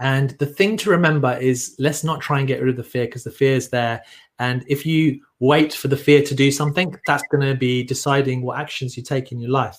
[0.00, 3.06] And the thing to remember is let's not try and get rid of the fear
[3.06, 4.02] because the fear is there.
[4.38, 8.42] And if you wait for the fear to do something, that's going to be deciding
[8.42, 9.78] what actions you take in your life.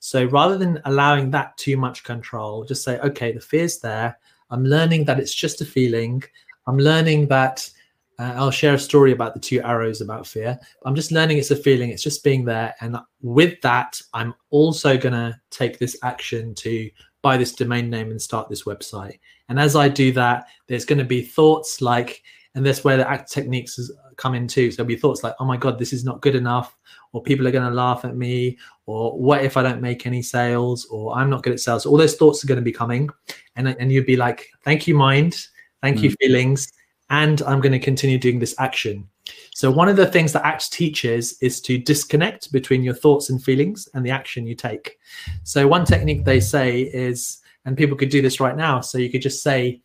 [0.00, 4.18] So rather than allowing that too much control, just say, okay, the fear's there.
[4.50, 6.24] I'm learning that it's just a feeling.
[6.66, 7.70] I'm learning that
[8.18, 10.58] uh, I'll share a story about the two arrows about fear.
[10.84, 12.74] I'm just learning it's a feeling, it's just being there.
[12.80, 16.90] And with that, I'm also going to take this action to
[17.22, 19.18] buy this domain name and start this website.
[19.48, 22.22] And as I do that, there's going to be thoughts like,
[22.54, 24.70] and that's where the ACT techniques come in too.
[24.70, 26.76] So there'll be thoughts like, oh my God, this is not good enough,
[27.12, 30.22] or people are going to laugh at me, or what if I don't make any
[30.22, 31.86] sales, or I'm not good at sales.
[31.86, 33.08] All those thoughts are going to be coming.
[33.56, 35.46] And, and you'd be like, thank you, mind.
[35.80, 36.02] Thank mm.
[36.02, 36.70] you, feelings
[37.12, 39.06] and I'm going to continue doing this action.
[39.54, 43.42] So, one of the things that ACT teaches is to disconnect between your thoughts and
[43.42, 44.98] feelings and the action you take.
[45.44, 48.80] So, one technique they say is, and people could do this right now.
[48.80, 49.80] So, you could just say,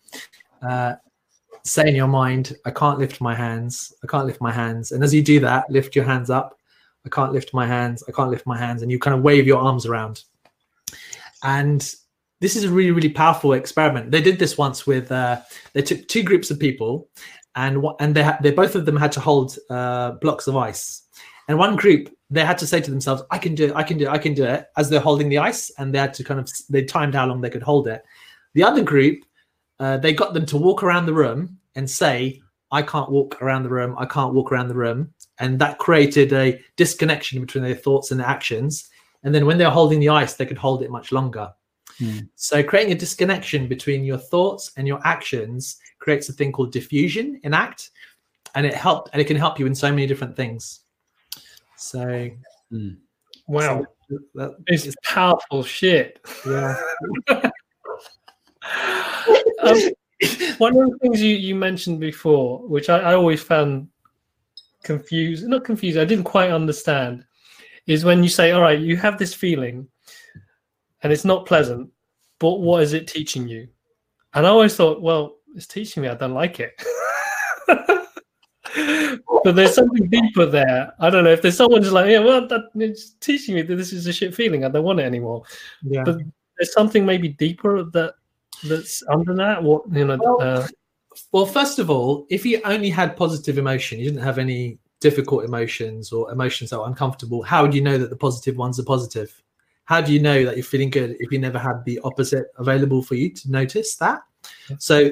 [0.62, 0.95] uh,
[1.63, 3.93] say in your mind, I can't lift my hands.
[4.04, 4.91] I can't lift my hands.
[4.91, 6.58] And as you do that, lift your hands up.
[7.06, 8.04] I can't lift my hands.
[8.08, 8.81] I can't lift my hands.
[8.81, 10.23] And you kind of wave your arms around.
[11.43, 11.95] And
[12.40, 15.40] this is a really really powerful experiment they did this once with uh,
[15.73, 17.08] they took two groups of people
[17.56, 21.04] and and they had they both of them had to hold uh, blocks of ice
[21.48, 23.98] and one group they had to say to themselves i can do it i can
[23.98, 26.23] do it i can do it as they're holding the ice and they had to
[26.23, 28.04] kind of they timed how long they could hold it
[28.54, 29.19] the other group
[29.79, 33.63] uh, they got them to walk around the room and say I can't walk around
[33.63, 33.96] the room.
[33.98, 35.13] I can't walk around the room.
[35.40, 38.90] And that created a disconnection between their thoughts and their actions.
[39.23, 41.52] And then when they're holding the ice, they could hold it much longer.
[42.00, 42.29] Mm.
[42.35, 47.39] So creating a disconnection between your thoughts and your actions creates a thing called defusion
[47.43, 47.89] in ACT.
[48.56, 50.81] And it helped and it can help you in so many different things.
[51.75, 52.29] So
[52.71, 52.98] Mm.
[53.48, 56.19] Wow, so that, it's powerful shit.
[56.45, 56.75] yeah.
[57.29, 57.52] um,
[60.58, 63.87] one of the things you, you mentioned before, which I, I always found
[64.83, 67.25] confused, not confused, I didn't quite understand,
[67.85, 69.87] is when you say, All right, you have this feeling
[71.08, 71.89] and it's not pleasant,
[72.37, 73.69] but what is it teaching you?
[74.33, 76.73] And I always thought, Well, it's teaching me I don't like it.
[77.67, 80.91] but there's something deeper there.
[80.99, 83.75] I don't know if there's someone just like, yeah, well, that, it's teaching me that
[83.77, 84.65] this is a shit feeling.
[84.65, 85.43] I don't want it anymore.
[85.81, 86.03] Yeah.
[86.03, 86.17] But
[86.58, 88.15] there's something maybe deeper that
[88.65, 89.63] that's under that.
[89.63, 90.17] What you know?
[90.21, 90.67] Well, uh,
[91.31, 95.45] Well, first of all, if you only had positive emotion, you didn't have any difficult
[95.45, 98.83] emotions or emotions that were uncomfortable, how would you know that the positive ones are
[98.83, 99.41] positive?
[99.88, 103.02] How do you know that you're feeling good if you never had the opposite available
[103.02, 104.19] for you to notice that?
[104.79, 105.12] So,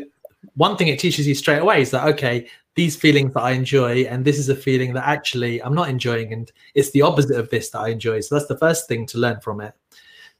[0.53, 4.01] one thing it teaches you straight away is that, okay, these feelings that I enjoy,
[4.01, 7.49] and this is a feeling that actually I'm not enjoying, and it's the opposite of
[7.49, 8.19] this that I enjoy.
[8.19, 9.73] So, that's the first thing to learn from it.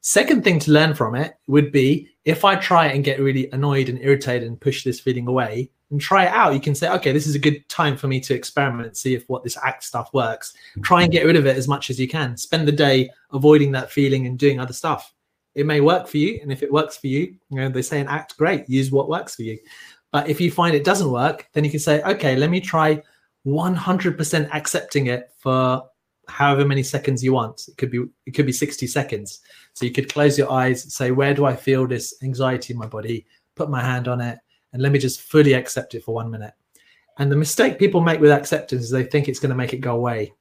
[0.02, 3.90] Second thing to learn from it would be if I try and get really annoyed
[3.90, 7.12] and irritated and push this feeling away and try it out, you can say, okay,
[7.12, 10.10] this is a good time for me to experiment, see if what this ACT stuff
[10.14, 10.54] works.
[10.82, 12.38] Try and get rid of it as much as you can.
[12.38, 15.14] Spend the day avoiding that feeling and doing other stuff.
[15.54, 16.40] It may work for you.
[16.42, 19.10] And if it works for you, you know, they say an act, great, use what
[19.10, 19.60] works for you.
[20.12, 23.02] But if you find it doesn't work, then you can say, okay, let me try
[23.46, 25.84] 100% accepting it for
[26.28, 27.68] however many seconds you want.
[27.68, 29.42] It could be it could be 60 seconds.
[29.74, 32.88] So you could close your eyes, say, where do I feel this anxiety in my
[32.88, 33.26] body?
[33.56, 34.40] Put my hand on it,
[34.76, 36.54] and let me just fully accept it for one minute.
[37.18, 39.80] And the mistake people make with acceptance is they think it's going to make it
[39.80, 40.34] go away.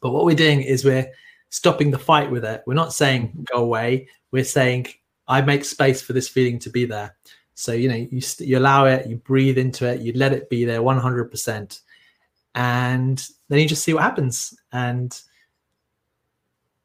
[0.00, 1.08] But what we're doing is we're
[1.50, 2.64] stopping the fight with it.
[2.66, 4.08] We're not saying go away.
[4.32, 4.88] We're saying
[5.28, 7.14] I make space for this feeling to be there.
[7.54, 10.50] So you know you st- you allow it, you breathe into it, you let it
[10.50, 11.80] be there 100%,
[12.56, 14.58] and then you just see what happens.
[14.72, 15.16] And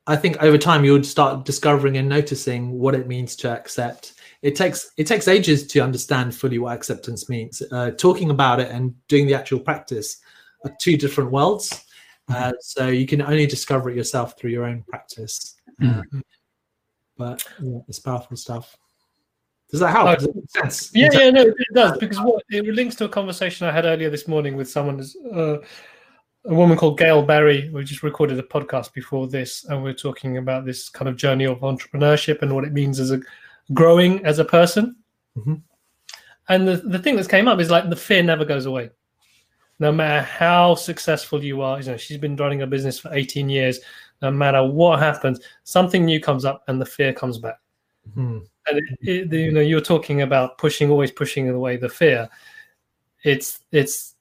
[0.06, 4.14] I think over time you would start discovering and noticing what it means to accept.
[4.42, 7.62] It takes it takes ages to understand fully what acceptance means.
[7.72, 10.18] Uh, talking about it and doing the actual practice
[10.64, 11.86] are two different worlds.
[12.30, 15.56] Uh, so you can only discover it yourself through your own practice.
[15.82, 16.00] Mm.
[16.00, 16.20] Uh,
[17.18, 18.78] but yeah, it's powerful stuff.
[19.70, 20.08] Does that help?
[20.08, 20.92] Oh, Does it sense?
[20.94, 24.10] yeah, yeah, no, it does because what it links to a conversation I had earlier
[24.10, 25.58] this morning with someone, uh,
[26.46, 27.70] a woman called Gail Berry.
[27.70, 31.46] We just recorded a podcast before this, and we're talking about this kind of journey
[31.46, 33.20] of entrepreneurship and what it means as a
[33.74, 34.96] growing as a person.
[35.38, 35.62] Mhm.
[36.50, 38.90] And the the thing that's came up is like the fear never goes away.
[39.80, 43.50] No matter how successful you are, you know, she's been running a business for 18
[43.50, 43.80] years.
[44.22, 47.60] No matter what happens, something new comes up and the fear comes back.
[48.18, 48.48] Mhm.
[48.70, 52.30] and it, it, you know you're talking about pushing always pushing away the fear
[53.24, 54.16] it's it's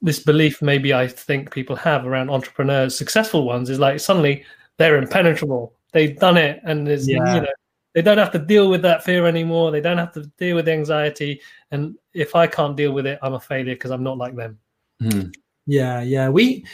[0.00, 4.44] this belief maybe i think people have around entrepreneurs successful ones is like suddenly
[4.76, 7.34] they're impenetrable they've done it and there's Yeah.
[7.34, 7.54] you know
[7.94, 10.68] they don't have to deal with that fear anymore they don't have to deal with
[10.68, 11.40] anxiety
[11.70, 14.58] and if i can't deal with it i'm a failure because i'm not like them
[15.02, 15.34] Mm.
[15.66, 16.28] Yeah, yeah.
[16.28, 16.64] We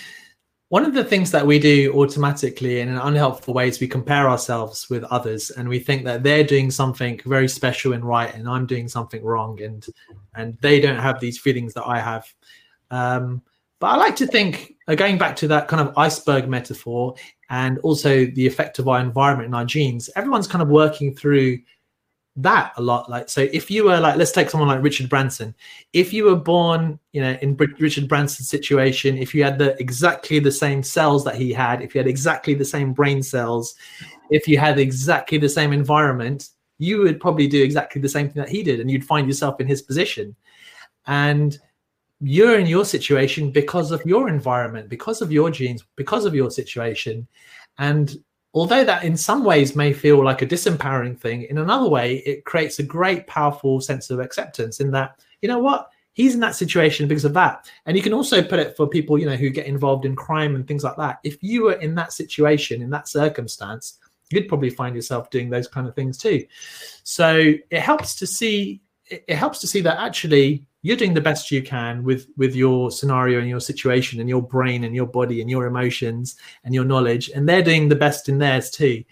[0.70, 4.28] one of the things that we do automatically in an unhelpful way is we compare
[4.28, 8.46] ourselves with others and we think that they're doing something very special and right and
[8.46, 9.86] I'm doing something wrong and
[10.34, 12.26] and they don't have these feelings that I have.
[12.90, 13.42] Um,
[13.80, 17.14] but I like to think uh, going back to that kind of iceberg metaphor
[17.50, 21.58] and also the effect of our environment and our genes, everyone's kind of working through
[22.36, 23.10] that a lot.
[23.10, 25.54] Like so if you were like let's take someone like richard branson.
[25.92, 30.38] If you were born you know in richard branson's situation if you had the exactly
[30.38, 33.74] the same cells that he had if you had exactly the same brain cells
[34.30, 38.40] if you had exactly the same environment you would probably do exactly the same thing
[38.40, 40.34] that he did and you'd find yourself in his position.
[41.06, 41.58] And
[42.20, 46.50] you're in your situation because of your environment because of your genes because of your
[46.50, 47.26] situation
[47.78, 48.18] and
[48.54, 52.44] although that in some ways may feel like a disempowering thing, in another way, it
[52.44, 56.56] creates a great, powerful sense of acceptance in that, you know what, he's in that
[56.56, 57.70] situation because of that.
[57.86, 60.54] And you can also put it for people, you know, who get involved in crime
[60.54, 61.20] and things like that.
[61.22, 63.98] If you were in that situation, in that circumstance,
[64.30, 66.44] you'd probably find yourself doing those kind of things too.
[67.04, 71.50] So it helps to see it helps to see that actually you're doing the best
[71.50, 75.40] you can with with your scenario and your situation and your brain and your body
[75.40, 79.04] and your emotions and your knowledge and they're doing the best in theirs too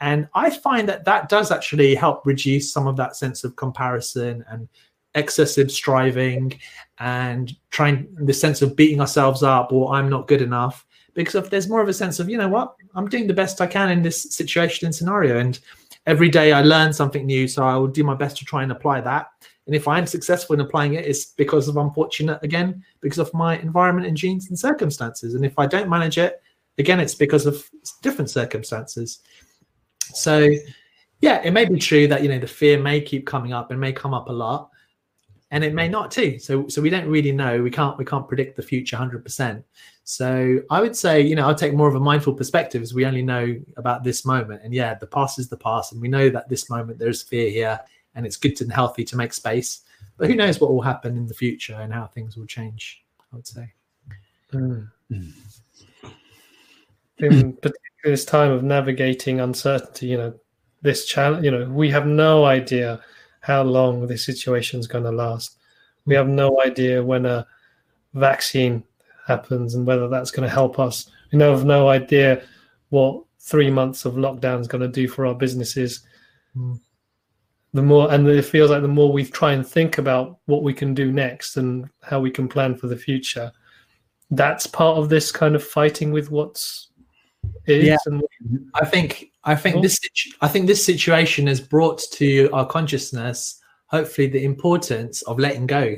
[0.00, 4.44] and i find that that does actually help reduce some of that sense of comparison
[4.48, 4.68] and
[5.16, 6.58] excessive striving
[6.98, 10.86] and trying the sense of beating ourselves up or I'm not good enough.
[11.14, 13.60] Because if there's more of a sense of, you know what, I'm doing the best
[13.60, 15.38] I can in this situation and scenario.
[15.38, 15.58] And
[16.06, 17.48] every day I learn something new.
[17.48, 19.28] So I will do my best to try and apply that.
[19.66, 23.58] And if I'm successful in applying it, it's because of unfortunate again, because of my
[23.58, 25.34] environment and genes and circumstances.
[25.34, 26.40] And if I don't manage it,
[26.78, 27.68] again, it's because of
[28.02, 29.20] different circumstances.
[30.14, 30.48] So
[31.20, 33.80] yeah, it may be true that you know the fear may keep coming up and
[33.80, 34.70] may come up a lot,
[35.50, 36.38] and it may not too.
[36.38, 37.62] So so we don't really know.
[37.62, 39.64] We can't we can't predict the future hundred percent.
[40.04, 43.06] So I would say you know I'll take more of a mindful perspective as we
[43.06, 44.62] only know about this moment.
[44.62, 47.50] And yeah, the past is the past, and we know that this moment there's fear
[47.50, 47.80] here,
[48.16, 49.82] and it's good and healthy to make space.
[50.16, 53.04] But who knows what will happen in the future and how things will change?
[53.32, 53.72] I would say.
[54.52, 54.90] Mm.
[55.12, 55.32] Mm.
[57.18, 60.34] In particular, this time of navigating uncertainty, you know,
[60.86, 63.00] this challenge you know we have no idea
[63.40, 65.56] how long this situation is going to last
[66.06, 67.46] we have no idea when a
[68.14, 68.82] vaccine
[69.26, 72.42] happens and whether that's going to help us we have no idea
[72.90, 76.00] what three months of lockdown is going to do for our businesses
[76.56, 76.78] mm.
[77.72, 80.72] The more and it feels like the more we try and think about what we
[80.72, 83.52] can do next and how we can plan for the future
[84.30, 86.90] that's part of this kind of fighting with what's
[87.66, 87.96] is yeah.
[88.06, 88.22] and
[88.74, 90.00] i think I think this
[90.40, 95.94] I think this situation has brought to our consciousness hopefully the importance of letting go,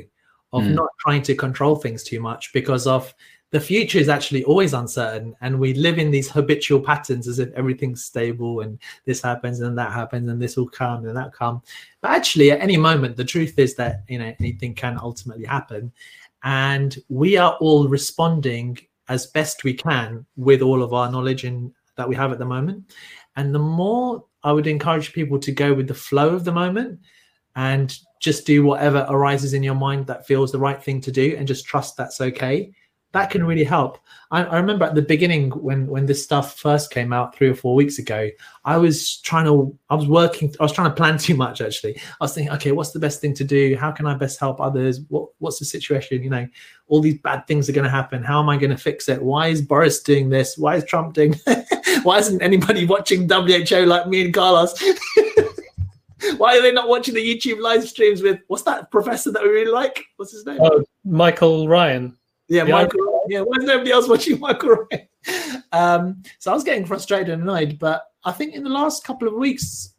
[0.53, 0.75] of mm.
[0.75, 3.13] not trying to control things too much because of
[3.51, 7.51] the future is actually always uncertain and we live in these habitual patterns as if
[7.53, 11.61] everything's stable and this happens and that happens and this will come and that come.
[12.01, 15.91] But actually at any moment the truth is that you know anything can ultimately happen.
[16.43, 18.77] And we are all responding
[19.09, 22.45] as best we can with all of our knowledge and that we have at the
[22.45, 22.93] moment.
[23.35, 26.99] And the more I would encourage people to go with the flow of the moment
[27.55, 31.35] and just do whatever arises in your mind that feels the right thing to do
[31.37, 32.71] and just trust that's okay
[33.11, 33.97] that can really help.
[34.31, 37.55] I, I, remember at the beginning when when this stuff first came out three or
[37.55, 38.29] four weeks ago,
[38.65, 41.97] I was trying to, I was working, I was trying to plan too much actually.
[41.97, 43.75] I was thinking, okay, what's the best thing to do?
[43.75, 45.01] How can I best help others?
[45.09, 46.21] What what's the situation?
[46.21, 46.47] You know,
[46.87, 48.23] all these bad things are going to happen.
[48.23, 49.21] How am I going to fix it?
[49.21, 50.57] Why is Boris doing this?
[50.57, 51.35] Why is Trump doing?
[52.03, 54.79] Why isn't anybody watching WHO like me and Carlos?
[56.37, 59.49] Why are they not watching the YouTube live streams with what's that professor that we
[59.49, 60.05] really like?
[60.17, 60.59] What's his name?
[60.61, 62.17] Oh, Michael Ryan.
[62.49, 63.25] Yeah, yeah, Michael.
[63.27, 65.63] Yeah, why is nobody else watching Michael Ryan?
[65.71, 69.27] Um, so I was getting frustrated and annoyed, but I think in the last couple
[69.27, 69.93] of weeks,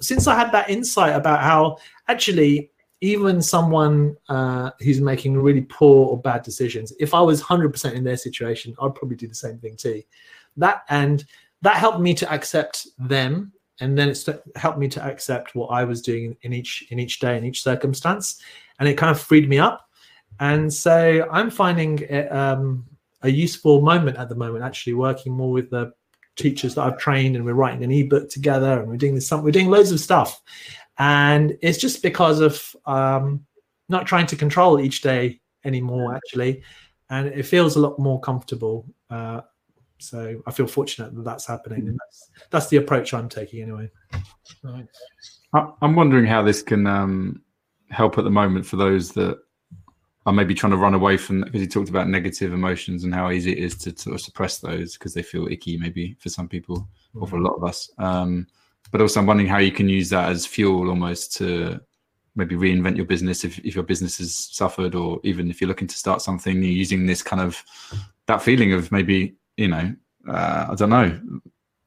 [0.00, 1.76] since I had that insight about how
[2.08, 2.70] actually
[3.02, 8.04] even someone uh, who's making really poor or bad decisions, if I was 100% in
[8.04, 10.02] their situation, I'd probably do the same thing too.
[10.56, 11.24] That and
[11.62, 14.26] that helped me to accept them, and then it
[14.56, 17.62] helped me to accept what I was doing in each in each day in each
[17.62, 18.42] circumstance,
[18.78, 19.89] and it kind of freed me up
[20.40, 22.86] and so I'm finding it um,
[23.22, 25.92] a useful moment at the moment, actually working more with the
[26.36, 29.30] teachers that I've trained, and we're writing an ebook together, and we're doing this.
[29.30, 30.40] We're doing loads of stuff,
[30.98, 33.44] and it's just because of um,
[33.88, 36.62] not trying to control each day anymore, actually,
[37.10, 38.86] and it feels a lot more comfortable.
[39.10, 39.42] Uh,
[39.98, 43.90] so I feel fortunate that that's happening, and that's that's the approach I'm taking anyway.
[44.64, 44.86] Right.
[45.52, 47.42] I'm wondering how this can um,
[47.90, 49.38] help at the moment for those that
[50.30, 53.30] are maybe trying to run away from because he talked about negative emotions and how
[53.30, 56.48] easy it is to sort of suppress those because they feel icky maybe for some
[56.48, 57.90] people or for a lot of us.
[57.98, 58.46] Um,
[58.90, 61.80] but also i'm wondering how you can use that as fuel almost to
[62.36, 65.88] maybe reinvent your business if, if your business has suffered or even if you're looking
[65.88, 67.62] to start something you're using this kind of
[68.26, 69.94] that feeling of maybe you know
[70.28, 71.20] uh, i don't know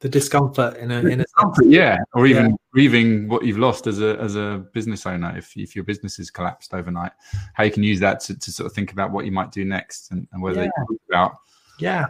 [0.04, 1.26] the discomfort in a in a
[1.64, 2.56] yeah or even yeah.
[2.74, 6.30] grieving what you've lost as a as a business owner if, if your business has
[6.30, 7.14] collapsed overnight
[7.54, 9.64] how you can use that to, to sort of think about what you might do
[9.64, 10.70] next and, and whether yeah.
[10.90, 11.38] you about
[11.80, 12.08] yeah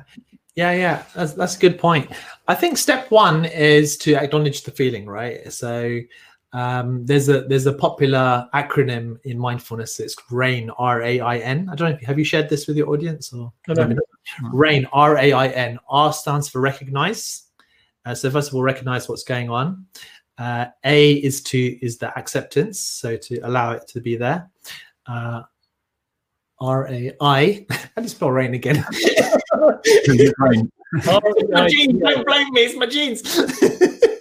[0.56, 2.10] yeah yeah that's, that's a good point
[2.48, 6.00] i think step one is to acknowledge the feeling right so
[6.52, 10.00] um, there's a there's a popular acronym in mindfulness.
[10.00, 11.68] It's RAIN, R A I N.
[11.68, 13.52] I don't know if have you shared this with your audience or
[14.52, 15.80] RAIN, R A I N.
[15.90, 17.46] R stands for recognize.
[18.06, 19.86] Uh, so first of all, recognize what's going on.
[20.38, 24.50] Uh, A is to is the acceptance, so to allow it to be there.
[25.06, 25.44] Uh,
[26.60, 27.66] R A I.
[27.70, 28.84] How do you spell rain again?
[29.56, 29.80] my
[31.70, 32.62] jeans, don't blame me.
[32.62, 33.22] It's my jeans.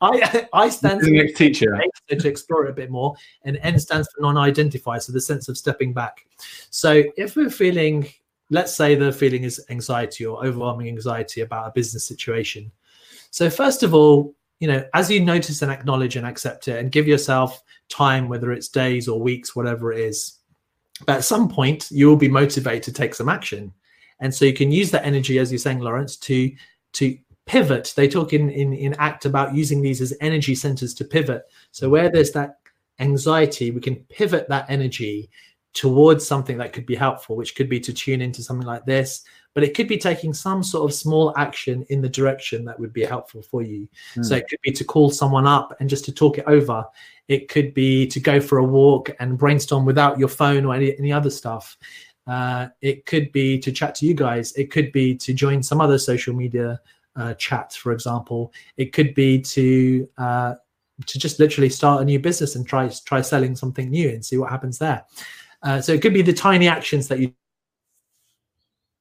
[0.00, 3.14] I I stand for next teacher to explore it a bit more,
[3.44, 6.26] and N stands for non-identified, so the sense of stepping back.
[6.70, 8.08] So if we're feeling,
[8.50, 12.72] let's say the feeling is anxiety or overwhelming anxiety about a business situation,
[13.32, 16.92] so first of all, you know, as you notice and acknowledge and accept it and
[16.92, 20.38] give yourself time, whether it's days or weeks, whatever it is,
[21.06, 23.72] but at some point you will be motivated to take some action.
[24.20, 26.52] And so you can use that energy, as you're saying, Laurence, to
[26.92, 27.94] to pivot.
[27.96, 31.42] They talk in, in, in ACT about using these as energy centers to pivot.
[31.72, 32.58] So where there's that
[33.00, 35.30] anxiety, we can pivot that energy
[35.74, 39.24] towards something that could be helpful, which could be to tune into something like this,
[39.54, 42.92] but it could be taking some sort of small action in the direction that would
[42.92, 43.88] be helpful for you.
[44.14, 44.24] Mm.
[44.24, 46.84] So it could be to call someone up and just to talk it over.
[47.28, 50.96] It could be to go for a walk and brainstorm without your phone or any,
[50.98, 51.76] any other stuff.
[52.26, 54.52] Uh, it could be to chat to you guys.
[54.52, 56.80] It could be to join some other social media
[57.16, 58.52] uh, chat, for example.
[58.76, 60.54] It could be to uh,
[61.06, 64.36] to just literally start a new business and try try selling something new and see
[64.36, 65.04] what happens there.
[65.62, 67.32] Uh, so it could be the tiny actions that you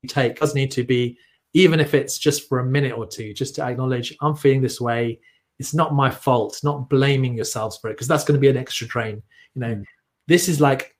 [0.07, 0.33] take.
[0.33, 1.17] It does need to be,
[1.53, 4.79] even if it's just for a minute or two, just to acknowledge I'm feeling this
[4.79, 5.19] way.
[5.59, 6.59] It's not my fault.
[6.63, 9.21] Not blaming yourselves for it because that's going to be an extra drain.
[9.55, 9.85] You know, mm.
[10.27, 10.95] this is like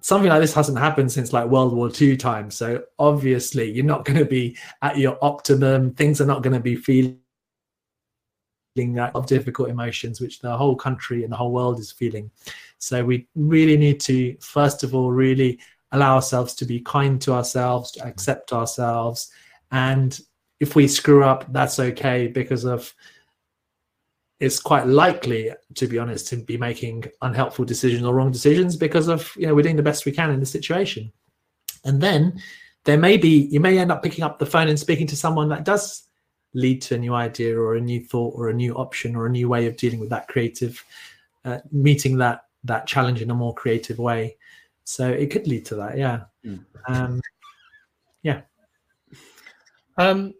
[0.00, 2.54] something like this hasn't happened since like World War II times.
[2.54, 5.94] So obviously, you're not going to be at your optimum.
[5.94, 7.18] Things are not going to be feeling
[9.14, 12.30] of difficult emotions, which the whole country and the whole world is feeling.
[12.78, 15.58] So we really need to, first of all, really
[15.92, 19.30] allow ourselves to be kind to ourselves, to accept ourselves.
[19.70, 20.18] And
[20.60, 22.94] if we screw up, that's okay because of
[24.38, 29.08] it's quite likely, to be honest, to be making unhelpful decisions or wrong decisions because
[29.08, 31.10] of you know we're doing the best we can in the situation.
[31.84, 32.42] And then
[32.84, 35.48] there may be you may end up picking up the phone and speaking to someone
[35.48, 36.05] that does
[36.56, 39.30] lead to a new idea or a new thought or a new option or a
[39.30, 40.82] new way of dealing with that creative
[41.44, 44.36] uh, meeting that that challenge in a more creative way.
[44.84, 46.24] So it could lead to that, yeah.
[46.44, 46.64] Mm.
[46.88, 47.20] Um,
[48.22, 48.40] yeah.
[49.98, 50.34] Um,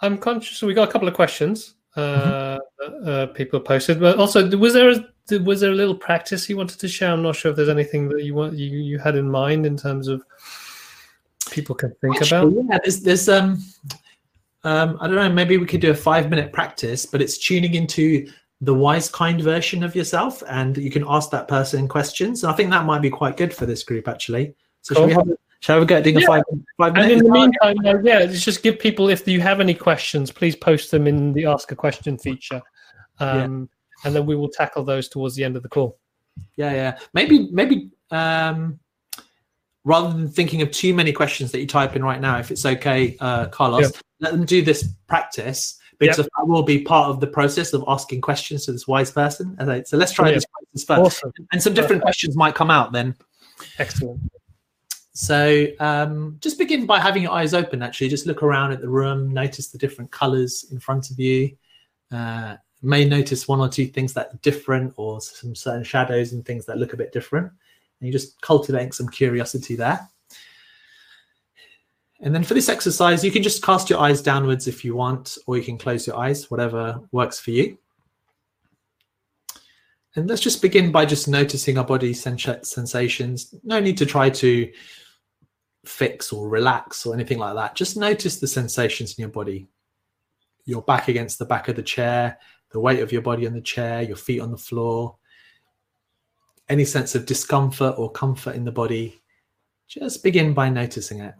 [0.00, 0.62] I'm conscious.
[0.62, 3.08] We got a couple of questions uh, mm-hmm.
[3.08, 4.00] uh, people posted.
[4.00, 7.12] But also, was there a, was there a little practice you wanted to share?
[7.12, 9.76] I'm not sure if there's anything that you want you, you had in mind in
[9.76, 10.22] terms of
[11.50, 12.64] people can think Actually, about.
[12.70, 13.62] Yeah, there's there's um
[14.64, 15.30] um I don't know.
[15.30, 19.40] Maybe we could do a five minute practice, but it's tuning into the wise kind
[19.40, 22.44] version of yourself, and you can ask that person questions.
[22.44, 24.54] And I think that might be quite good for this group actually.
[24.82, 25.08] So cool.
[25.08, 26.24] should we have Shall we get doing yeah.
[26.24, 26.42] a five,
[26.76, 27.12] five minutes?
[27.12, 30.90] And in the meantime, yeah, just give people if you have any questions, please post
[30.90, 32.60] them in the ask a question feature,
[33.20, 34.06] um, yeah.
[34.06, 36.00] and then we will tackle those towards the end of the call.
[36.56, 36.98] Yeah, yeah.
[37.14, 38.80] Maybe, maybe um,
[39.84, 42.66] rather than thinking of too many questions that you type in right now, if it's
[42.66, 44.00] okay, uh, Carlos, yeah.
[44.22, 46.26] Let them do this practice because yep.
[46.36, 49.56] that will be part of the process of asking questions to this wise person.
[49.84, 50.44] So let's try this
[50.84, 51.32] first, awesome.
[51.52, 52.04] and some different Perfect.
[52.04, 53.14] questions might come out then.
[53.78, 54.20] Excellent.
[55.14, 57.82] So um, just begin by having your eyes open.
[57.82, 61.50] Actually, just look around at the room, notice the different colors in front of you.
[62.10, 66.44] Uh, may notice one or two things that are different, or some certain shadows and
[66.44, 67.46] things that look a bit different.
[67.46, 70.00] And you're just cultivating some curiosity there.
[72.22, 75.36] And then for this exercise, you can just cast your eyes downwards if you want,
[75.46, 77.76] or you can close your eyes, whatever works for you.
[80.14, 83.54] And let's just begin by just noticing our body sensations.
[83.64, 84.70] No need to try to
[85.84, 87.74] fix or relax or anything like that.
[87.74, 89.66] Just notice the sensations in your body.
[90.64, 92.38] Your back against the back of the chair,
[92.70, 95.16] the weight of your body on the chair, your feet on the floor,
[96.68, 99.20] any sense of discomfort or comfort in the body.
[99.88, 101.34] Just begin by noticing it.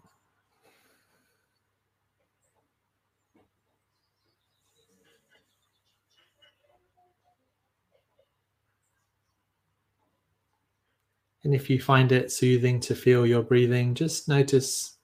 [11.45, 14.97] And if you find it soothing to feel your breathing, just notice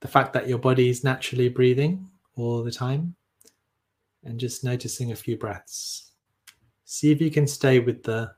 [0.00, 3.14] the fact that your body is naturally breathing all the time
[4.24, 6.12] and just noticing a few breaths.
[6.84, 8.32] See if you can stay with the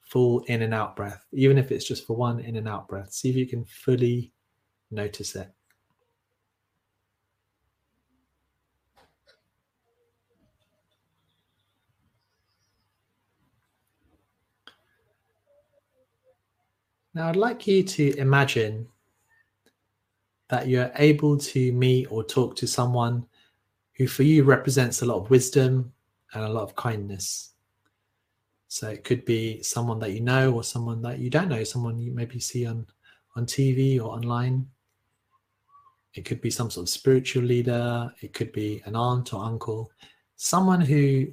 [0.00, 3.12] full in and out breath, even if it's just for one in and out breath.
[3.12, 4.32] See if you can fully
[4.90, 5.50] notice it.
[17.12, 18.86] Now, I'd like you to imagine
[20.48, 23.26] that you're able to meet or talk to someone
[23.96, 25.92] who, for you, represents a lot of wisdom
[26.34, 27.54] and a lot of kindness.
[28.68, 31.98] So it could be someone that you know or someone that you don't know, someone
[31.98, 32.86] you maybe see on,
[33.34, 34.66] on TV or online.
[36.14, 38.12] It could be some sort of spiritual leader.
[38.20, 39.90] It could be an aunt or uncle,
[40.36, 41.26] someone who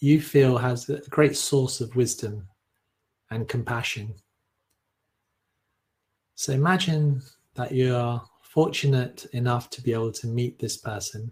[0.00, 2.46] you feel has a great source of wisdom
[3.30, 4.14] and compassion
[6.40, 7.20] so imagine
[7.54, 11.30] that you're fortunate enough to be able to meet this person.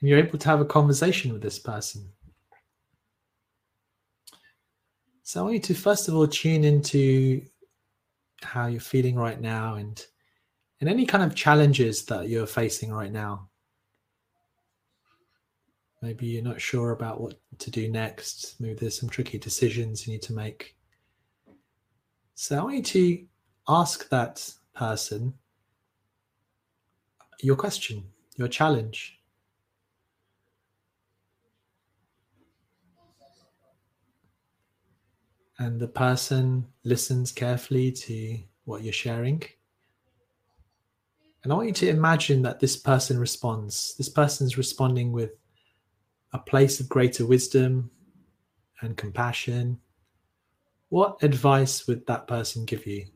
[0.00, 2.08] And you're able to have a conversation with this person.
[5.22, 7.44] So I want you to first of all tune into
[8.40, 10.02] how you're feeling right now and
[10.80, 13.49] and any kind of challenges that you're facing right now.
[16.02, 18.58] Maybe you're not sure about what to do next.
[18.58, 20.76] Maybe there's some tricky decisions you need to make.
[22.34, 23.24] So I want you to
[23.68, 25.34] ask that person
[27.42, 28.04] your question,
[28.36, 29.18] your challenge.
[35.58, 39.42] And the person listens carefully to what you're sharing.
[41.42, 43.94] And I want you to imagine that this person responds.
[43.96, 45.32] This person is responding with
[46.32, 47.90] a place of greater wisdom
[48.80, 49.78] and compassion.
[50.88, 53.06] What advice would that person give you?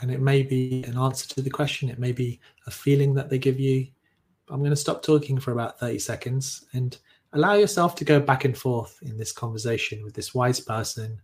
[0.00, 3.30] And it may be an answer to the question, it may be a feeling that
[3.30, 3.86] they give you.
[4.48, 6.96] I'm going to stop talking for about 30 seconds and
[7.32, 11.20] allow yourself to go back and forth in this conversation with this wise person,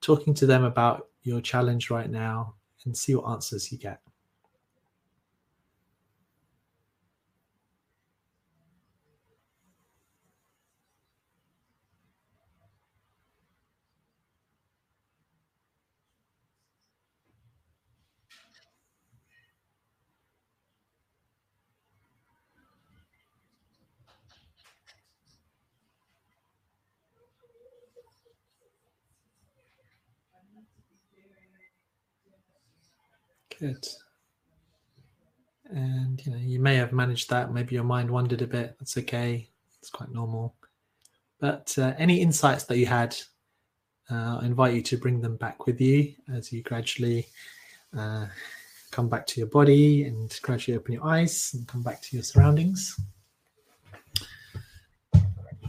[0.00, 2.54] talking to them about your challenge right now
[2.84, 4.00] and see what answers you get.
[33.58, 33.86] Good.
[35.70, 37.52] And you know, you may have managed that.
[37.52, 38.76] Maybe your mind wandered a bit.
[38.78, 39.48] That's okay.
[39.80, 40.54] It's quite normal.
[41.40, 43.16] But uh, any insights that you had,
[44.10, 47.26] uh, I invite you to bring them back with you as you gradually
[47.96, 48.26] uh,
[48.90, 52.22] come back to your body and gradually open your eyes and come back to your
[52.22, 52.98] surroundings.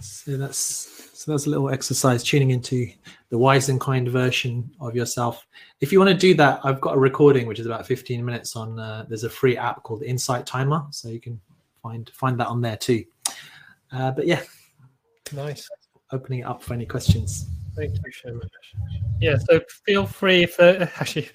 [0.01, 2.87] So that's so that's a little exercise tuning into
[3.29, 5.45] the wise and kind version of yourself.
[5.81, 8.55] If you want to do that, I've got a recording which is about 15 minutes
[8.55, 8.79] on.
[8.79, 11.39] Uh, there's a free app called Insight Timer, so you can
[11.81, 13.03] find find that on there too.
[13.91, 14.41] Uh, but yeah,
[15.33, 15.67] nice.
[16.11, 17.47] Opening it up for any questions.
[17.75, 18.51] Thank you so much.
[19.19, 21.33] Yeah, so feel free if uh, actually if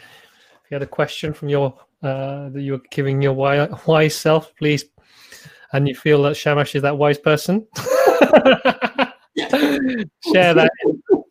[0.70, 4.84] you had a question from your uh, that you're giving your wise, wise self, please,
[5.72, 7.66] and you feel that Shamash is that wise person.
[10.32, 10.70] share that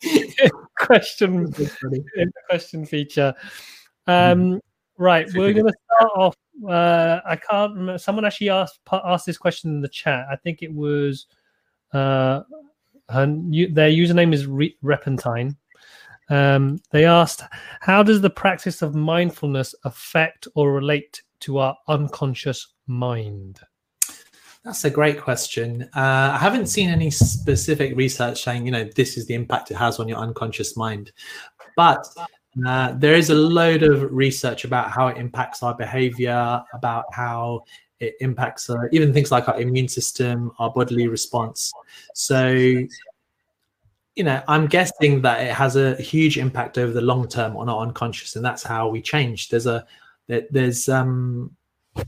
[0.79, 1.53] question
[2.49, 3.33] question feature.
[4.07, 4.59] Um,
[4.97, 6.35] right, we're going to start off.
[6.67, 7.97] Uh, I can't remember.
[7.97, 10.25] Someone actually asked asked this question in the chat.
[10.31, 11.27] I think it was
[11.93, 12.41] uh,
[13.09, 15.55] her, their username is Re- Repentine.
[16.29, 17.43] Um, they asked,
[17.81, 23.59] "How does the practice of mindfulness affect or relate to our unconscious mind?"
[24.63, 25.89] That's a great question.
[25.95, 29.77] Uh, I haven't seen any specific research saying, you know, this is the impact it
[29.77, 31.11] has on your unconscious mind.
[31.75, 32.05] But
[32.67, 37.63] uh, there is a load of research about how it impacts our behavior, about how
[37.99, 41.71] it impacts uh, even things like our immune system, our bodily response.
[42.13, 47.57] So, you know, I'm guessing that it has a huge impact over the long term
[47.57, 49.49] on our unconscious, and that's how we change.
[49.49, 49.87] There's a
[50.27, 51.55] there's um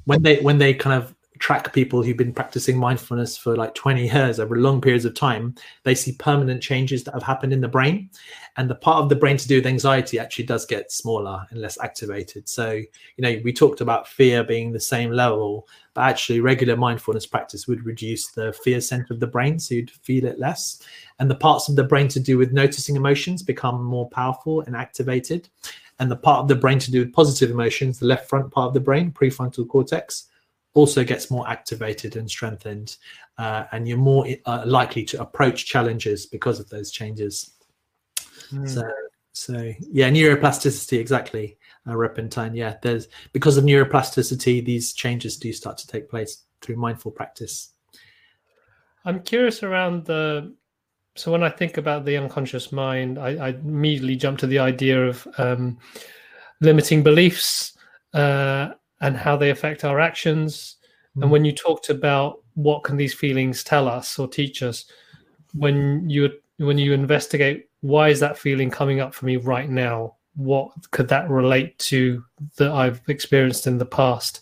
[0.05, 4.07] when they when they kind of track people who've been practicing mindfulness for like 20
[4.07, 7.67] years over long periods of time, they see permanent changes that have happened in the
[7.67, 8.09] brain.
[8.55, 11.59] And the part of the brain to do with anxiety actually does get smaller and
[11.59, 12.47] less activated.
[12.47, 17.25] So, you know, we talked about fear being the same level, but actually, regular mindfulness
[17.25, 19.59] practice would reduce the fear center of the brain.
[19.59, 20.81] So you'd feel it less.
[21.19, 24.75] And the parts of the brain to do with noticing emotions become more powerful and
[24.75, 25.49] activated.
[25.99, 28.67] And the part of the brain to do with positive emotions, the left front part
[28.67, 30.29] of the brain, prefrontal cortex,
[30.74, 32.97] also gets more activated and strengthened,
[33.38, 37.53] uh, and you're more uh, likely to approach challenges because of those changes.
[38.51, 38.69] Mm.
[38.69, 38.84] So,
[39.34, 41.57] so yeah, neuroplasticity exactly,
[41.88, 42.55] uh, Repentine.
[42.55, 47.69] Yeah, there's because of neuroplasticity, these changes do start to take place through mindful practice.
[49.05, 50.53] I'm curious around the.
[51.15, 55.07] So when I think about the unconscious mind, I, I immediately jump to the idea
[55.07, 55.78] of um,
[56.59, 57.78] limiting beliefs
[58.15, 58.69] uh,
[59.03, 60.77] and how they affect our actions.
[61.17, 61.23] Mm.
[61.23, 64.85] And when you talked about what can these feelings tell us or teach us,
[65.53, 70.15] when you when you investigate why is that feeling coming up for me right now,
[70.35, 72.23] what could that relate to
[72.57, 74.41] that I've experienced in the past,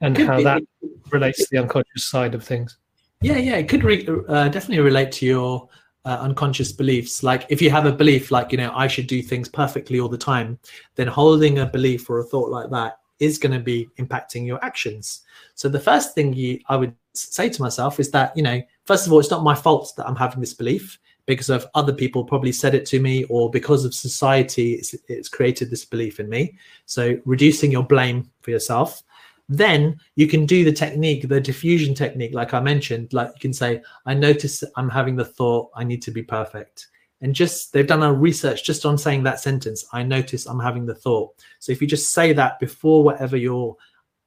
[0.00, 0.44] and could how be.
[0.44, 0.62] that
[1.10, 2.78] relates to the unconscious side of things?
[3.20, 5.68] Yeah, yeah, it could re- uh, definitely relate to your
[6.04, 7.24] uh, unconscious beliefs.
[7.24, 10.08] Like if you have a belief, like you know, I should do things perfectly all
[10.08, 10.60] the time,
[10.94, 14.62] then holding a belief or a thought like that is going to be impacting your
[14.64, 15.22] actions.
[15.54, 19.06] So the first thing you I would say to myself is that you know, first
[19.06, 22.24] of all, it's not my fault that I'm having this belief because of other people
[22.24, 26.28] probably said it to me or because of society it's, it's created this belief in
[26.28, 26.56] me.
[26.86, 29.02] So reducing your blame for yourself.
[29.48, 33.52] Then you can do the technique the defusion technique like i mentioned like you can
[33.52, 36.88] say i notice i'm having the thought i need to be perfect
[37.24, 40.86] and just they've done a research just on saying that sentence i notice i'm having
[40.86, 41.34] the thought.
[41.58, 43.76] So if you just say that before whatever your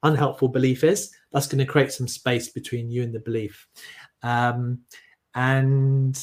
[0.03, 3.67] unhelpful belief is that's going to create some space between you and the belief.
[4.23, 4.79] Um,
[5.35, 6.19] and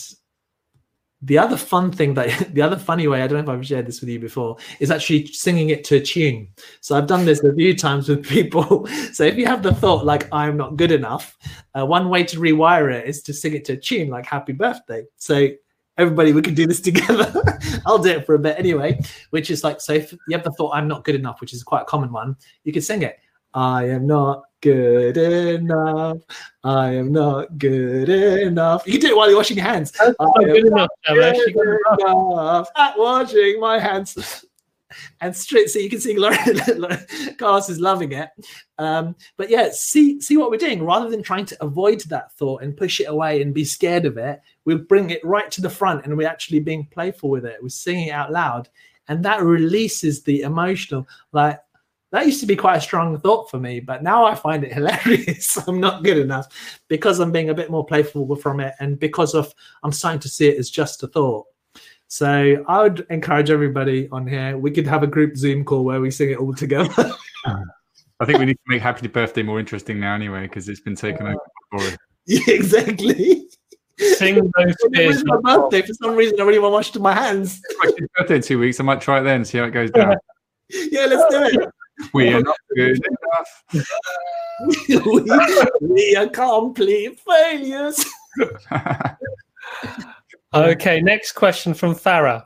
[1.23, 3.87] the other fun thing that the other funny way i don't know if i've shared
[3.87, 6.49] this with you before is actually singing it to a tune.
[6.81, 8.87] So i've done this a few times with people.
[9.13, 11.39] So if you have the thought like i'm not good enough
[11.79, 14.53] uh, one way to rewire it is to sing it to a tune like happy
[14.53, 15.05] birthday.
[15.17, 15.51] So
[15.99, 17.33] everybody we can do this together
[17.87, 18.99] i'll do it for a bit anyway
[19.31, 21.63] which is like so if you have the thought i'm not good enough which is
[21.63, 23.19] quite a common one you can sing it
[23.55, 26.17] i am not good enough.
[26.65, 28.87] I am not good enough.
[28.87, 29.93] You can do it while you're washing your hands.
[29.93, 34.47] That's I not am good not enough, good enough at washing my hands.
[35.21, 36.15] And straight, so you can see
[37.39, 38.31] Carlos is loving it.
[38.79, 40.85] Um, but yeah, see, see what we're doing.
[40.85, 44.17] Rather than trying to avoid that thought and push it away and be scared of
[44.19, 47.63] it, we bring it right to the front, and we're actually being playful with it.
[47.63, 48.69] We're singing it out loud,
[49.09, 51.07] and that releases the emotional.
[51.33, 51.61] Like
[52.15, 54.73] that used to be quite a strong thought for me, but now I find it
[54.75, 55.57] hilarious.
[55.67, 59.35] I'm not good enough because I'm being a bit more playful from it, and because
[59.35, 61.47] of I'm starting to see it as just a thought.
[62.09, 64.57] So I would encourage everybody on here.
[64.57, 67.13] We could have a group Zoom call where we sing it all together.
[68.21, 70.95] I think we need to make Happy Birthday more interesting now, anyway, because it's been
[70.95, 71.37] taken over.
[71.73, 71.99] Before.
[72.27, 73.49] yeah, exactly.
[73.99, 75.83] Sing those It's my birthday.
[75.83, 77.61] For some reason, I really want to wash to my hands.
[77.83, 78.81] It's birthday in two weeks.
[78.81, 80.17] I might try it then, see how it goes down.
[80.69, 81.69] yeah, let's do it.
[82.13, 83.87] we are not good enough.
[84.89, 88.05] we, we are complete failures.
[90.55, 92.45] Okay, next question from Farah.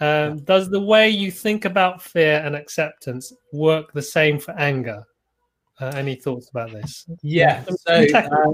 [0.00, 5.04] Um, does the way you think about fear and acceptance work the same for anger?
[5.80, 7.06] Uh, any thoughts about this?
[7.22, 7.64] Yeah.
[7.86, 8.46] So uh,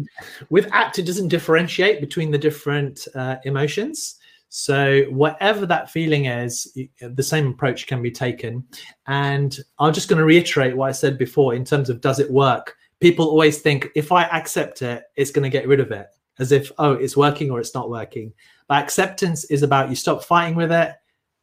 [0.50, 4.16] with ACT, it doesn't differentiate between the different uh, emotions.
[4.50, 8.64] So whatever that feeling is, the same approach can be taken.
[9.06, 12.30] And I'm just going to reiterate what I said before in terms of does it
[12.30, 12.76] work?
[13.00, 16.06] People always think if I accept it, it's going to get rid of it,
[16.38, 18.32] as if oh, it's working or it's not working.
[18.68, 20.94] But acceptance is about you stop fighting with it,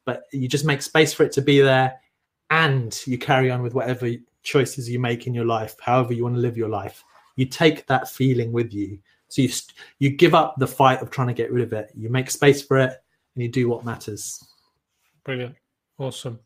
[0.05, 1.99] but you just make space for it to be there,
[2.49, 4.09] and you carry on with whatever
[4.43, 7.03] choices you make in your life, however you want to live your life.
[7.35, 8.99] You take that feeling with you.
[9.29, 9.49] So you
[9.99, 11.91] you give up the fight of trying to get rid of it.
[11.95, 12.91] You make space for it,
[13.35, 14.43] and you do what matters.
[15.23, 15.55] Brilliant,
[15.97, 16.39] awesome.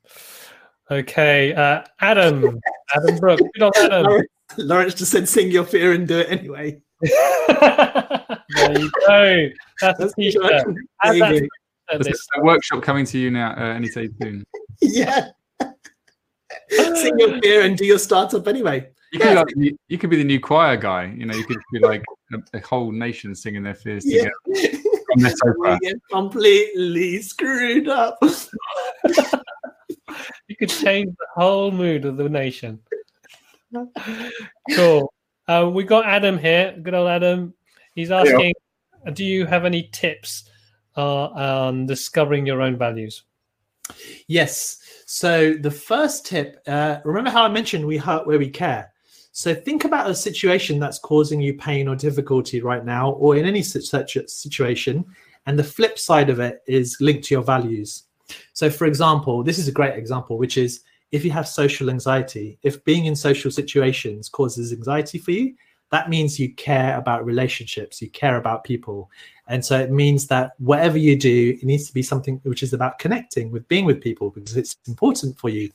[0.92, 2.60] Okay, uh, Adam,
[2.96, 4.22] Adam Brooke, good on Adam.
[4.58, 6.80] Laurence just said, "Sing your fear and do it anyway."
[8.68, 9.50] there you go.
[9.82, 10.76] That's, That's a t-shirt.
[11.04, 14.46] There's a, a workshop coming to you now uh, anytime soon.
[14.82, 15.30] yeah.
[16.70, 18.90] Sing your fear and do your startup anyway.
[19.12, 21.14] You could, like, you, you, could be the new choir guy.
[21.16, 22.04] You know, you could be like
[22.34, 24.30] a, a whole nation singing their fears yeah.
[24.48, 24.82] together.
[25.58, 28.18] we get completely screwed up.
[30.48, 32.80] you could change the whole mood of the nation.
[34.76, 35.14] Cool.
[35.48, 36.78] Uh, we got Adam here.
[36.82, 37.54] Good old Adam.
[37.96, 38.54] He's asking,
[39.06, 39.12] yeah.
[39.12, 40.50] do you have any tips
[40.98, 43.24] uh, on discovering your own values?
[44.28, 44.80] Yes.
[45.06, 48.92] So the first tip, uh, remember how I mentioned we hurt where we care.
[49.32, 53.46] So think about a situation that's causing you pain or difficulty right now, or in
[53.46, 55.06] any such situation.
[55.46, 58.04] And the flip side of it is linked to your values.
[58.54, 60.82] So, for example, this is a great example, which is
[61.12, 65.54] if you have social anxiety, if being in social situations causes anxiety for you,
[65.92, 69.10] that means you care about relationships, you care about people.
[69.48, 72.74] And so it means that whatever you do, it needs to be something which is
[72.74, 75.70] about connecting with being with people because it's important for you.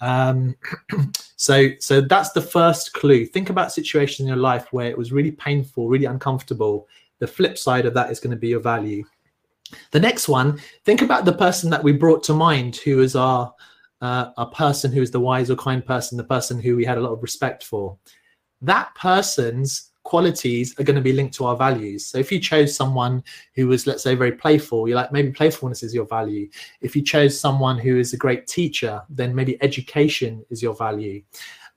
[0.00, 0.56] Um,
[1.36, 3.26] so, so that's the first clue.
[3.26, 6.88] Think about situations in your life where it was really painful, really uncomfortable.
[7.18, 9.04] The flip side of that is going to be your value.
[9.90, 13.54] The next one, think about the person that we brought to mind who is our
[14.00, 16.98] uh, a person who is the wise or kind person, the person who we had
[16.98, 17.96] a lot of respect for.
[18.62, 22.06] That person's qualities are going to be linked to our values.
[22.06, 23.22] So if you chose someone
[23.54, 26.48] who was, let's say, very playful, you're like, maybe playfulness is your value.
[26.80, 31.22] If you chose someone who is a great teacher, then maybe education is your value.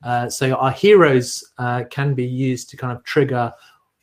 [0.04, 3.54] Uh, so our heroes uh, can be used to kind of trigger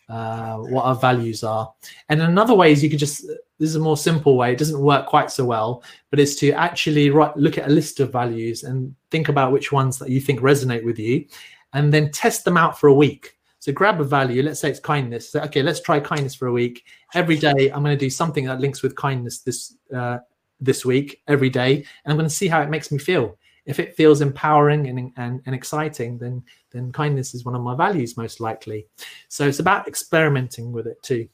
[0.09, 1.73] uh, what our values are.
[2.09, 3.27] And another way is you could just
[3.63, 4.53] this is a more simple way.
[4.53, 8.01] It doesn't work quite so well, but it's to actually write, look at a list
[8.01, 11.25] of values and think about which ones that you think resonate with you,
[11.73, 13.37] and then test them out for a week.
[13.59, 14.43] So grab a value.
[14.43, 15.31] Let's say it's kindness.
[15.31, 16.85] So, okay, let's try kindness for a week.
[17.15, 20.19] Every day, I'm going to do something that links with kindness this uh,
[20.61, 23.39] this week every day, and I'm going to see how it makes me feel.
[23.65, 26.43] If it feels empowering and, and, and exciting, then
[26.73, 28.89] then kindness is one of my values most likely.
[29.29, 31.29] So it's about experimenting with it too.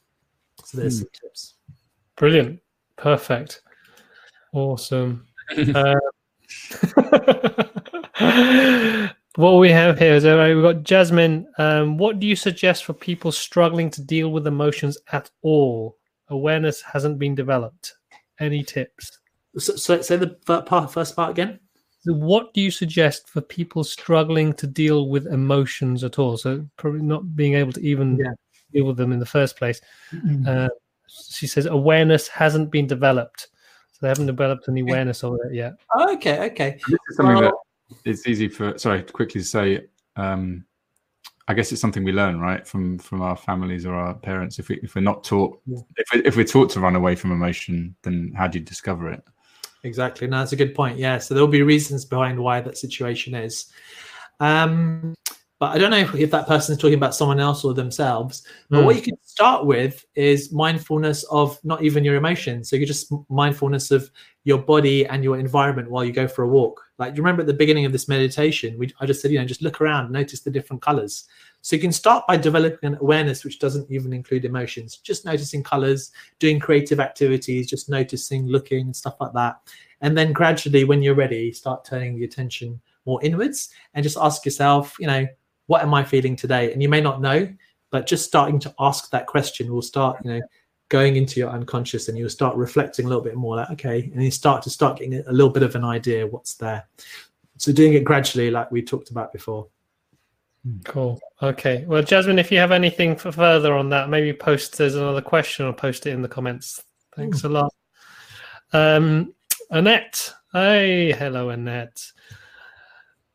[0.64, 1.04] So there's mm.
[1.04, 1.54] some tips.
[2.16, 2.60] Brilliant.
[2.96, 3.62] Perfect.
[4.52, 5.26] Awesome.
[5.74, 5.94] uh,
[9.38, 11.46] what we have here is uh, we've got Jasmine.
[11.58, 15.96] Um, what do you suggest for people struggling to deal with emotions at all?
[16.26, 17.94] Awareness hasn't been developed.
[18.40, 19.20] Any tips?
[19.56, 21.60] So, so say the part, first part again.
[22.00, 26.36] So what do you suggest for people struggling to deal with emotions at all?
[26.36, 28.32] So probably not being able to even yeah.
[28.72, 29.80] deal with them in the first place.
[30.12, 30.48] Mm-hmm.
[30.48, 30.68] Uh,
[31.30, 33.42] she says awareness hasn't been developed,
[33.92, 35.74] so they haven't developed any awareness of it yet.
[35.96, 36.80] okay, okay.
[36.88, 37.54] This is something well, that
[38.04, 38.76] it's easy for.
[38.78, 39.86] Sorry, quickly to quickly say.
[40.16, 40.64] Um,
[41.48, 44.58] I guess it's something we learn, right, from from our families or our parents.
[44.58, 45.78] If we if we're not taught, yeah.
[45.96, 49.22] if if we're taught to run away from emotion, then how do you discover it?
[49.84, 50.26] Exactly.
[50.26, 50.98] No, that's a good point.
[50.98, 51.18] Yeah.
[51.18, 53.72] So there'll be reasons behind why that situation is.
[54.40, 55.14] Um,
[55.58, 58.46] but I don't know if, if that person is talking about someone else or themselves.
[58.70, 58.84] But mm.
[58.84, 62.70] what you can start with is mindfulness of not even your emotions.
[62.70, 64.10] So you're just mindfulness of
[64.48, 66.82] your body and your environment while you go for a walk.
[66.96, 69.44] Like you remember at the beginning of this meditation, we I just said, you know,
[69.44, 71.24] just look around, notice the different colors.
[71.60, 75.62] So you can start by developing an awareness which doesn't even include emotions, just noticing
[75.62, 79.60] colors, doing creative activities, just noticing, looking, and stuff like that.
[80.00, 84.46] And then gradually, when you're ready, start turning the attention more inwards and just ask
[84.46, 85.26] yourself, you know,
[85.66, 86.72] what am I feeling today?
[86.72, 87.52] And you may not know,
[87.90, 90.40] but just starting to ask that question will start, you know,
[90.88, 94.22] going into your unconscious and you'll start reflecting a little bit more like, okay, and
[94.22, 96.86] you start to start getting a little bit of an idea what's there.
[97.58, 99.68] So doing it gradually, like we talked about before.
[100.84, 101.20] Cool.
[101.42, 101.84] Okay.
[101.86, 105.72] Well, Jasmine, if you have anything further on that, maybe post there's another question or
[105.72, 106.82] post it in the comments.
[107.14, 107.72] Thanks a lot.
[108.72, 109.34] Um,
[109.70, 110.32] Annette.
[110.52, 112.12] Hey, hello, Annette.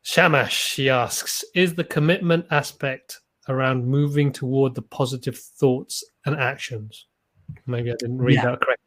[0.02, 7.06] Shamash, she asks, is the commitment aspect around moving toward the positive thoughts and actions?
[7.66, 8.44] Maybe I didn't read yeah.
[8.44, 8.84] that correctly.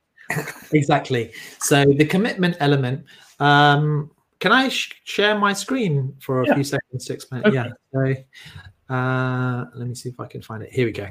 [0.77, 1.31] exactly.
[1.59, 3.05] So the commitment element,
[3.39, 6.53] um, can I sh- share my screen for a yeah.
[6.55, 7.43] few seconds to explain?
[7.45, 7.55] Okay.
[7.55, 7.69] Yeah.
[7.93, 10.71] So uh, let me see if I can find it.
[10.71, 11.07] Here we go.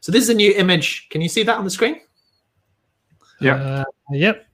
[0.00, 1.08] So this is a new image.
[1.10, 2.00] Can you see that on the screen?
[3.40, 3.54] Yeah.
[3.54, 4.46] Uh, yep.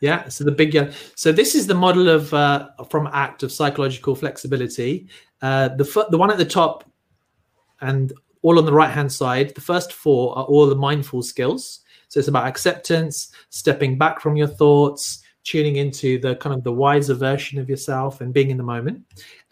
[0.00, 0.28] Yeah.
[0.28, 0.92] So the big yeah.
[1.16, 5.08] So this is the model of uh, from ACT of psychological flexibility.
[5.42, 6.84] Uh, the the one at the top
[7.80, 8.12] and
[8.42, 9.54] all on the right hand side.
[9.54, 11.80] The first four are all the mindful skills.
[12.08, 16.72] So it's about acceptance, stepping back from your thoughts, tuning into the kind of the
[16.72, 19.02] wiser version of yourself and being in the moment.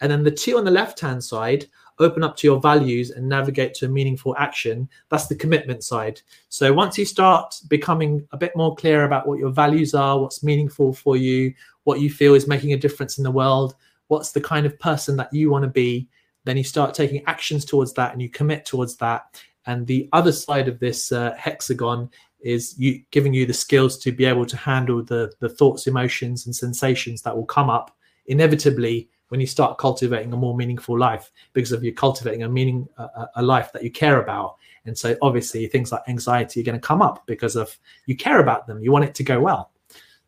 [0.01, 1.67] And then the two on the left hand side
[1.99, 4.87] open up to your values and navigate to a meaningful action.
[5.09, 6.21] That's the commitment side.
[6.49, 10.43] So once you start becoming a bit more clear about what your values are, what's
[10.43, 11.53] meaningful for you,
[11.85, 13.75] what you feel is making a difference in the world,
[14.07, 16.07] what's the kind of person that you want to be,
[16.47, 19.43] then you start taking actions towards that and you commit towards that.
[19.65, 24.11] And the other side of this uh, hexagon is you giving you the skills to
[24.11, 27.95] be able to handle the the thoughts emotions and sensations that will come up
[28.27, 32.87] inevitably when you start cultivating a more meaningful life because of you cultivating a meaning
[32.97, 36.79] a, a life that you care about and so obviously things like anxiety are going
[36.79, 37.75] to come up because of
[38.05, 39.71] you care about them you want it to go well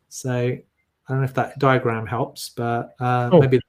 [0.08, 0.62] so i
[1.08, 3.40] don't know if that diagram helps but uh, oh.
[3.40, 3.60] maybe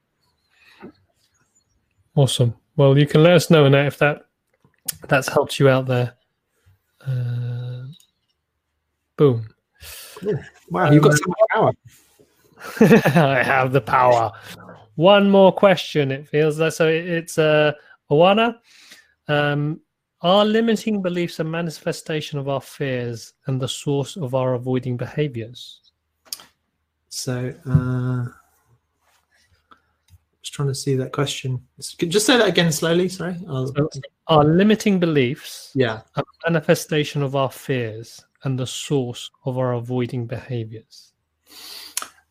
[2.15, 4.25] awesome well you can let us know now if that
[5.07, 6.13] that's helped you out there
[7.07, 7.83] uh,
[9.21, 9.47] Boom.
[10.71, 11.71] Wow, you've got so much power.
[13.35, 14.31] I have the power.
[14.95, 16.11] One more question.
[16.11, 16.87] It feels like so.
[16.87, 17.73] It's uh,
[18.09, 18.57] Awana.
[19.27, 19.79] Um,
[20.21, 25.81] are limiting beliefs a manifestation of our fears and the source of our avoiding behaviors?
[27.09, 28.25] So, uh,
[30.41, 31.61] just trying to see that question.
[31.79, 33.09] Just say that again slowly.
[33.09, 33.37] Sorry.
[33.45, 33.89] So
[34.27, 40.25] are limiting beliefs yeah a manifestation of our fears and the source of our avoiding
[40.25, 41.13] behaviors?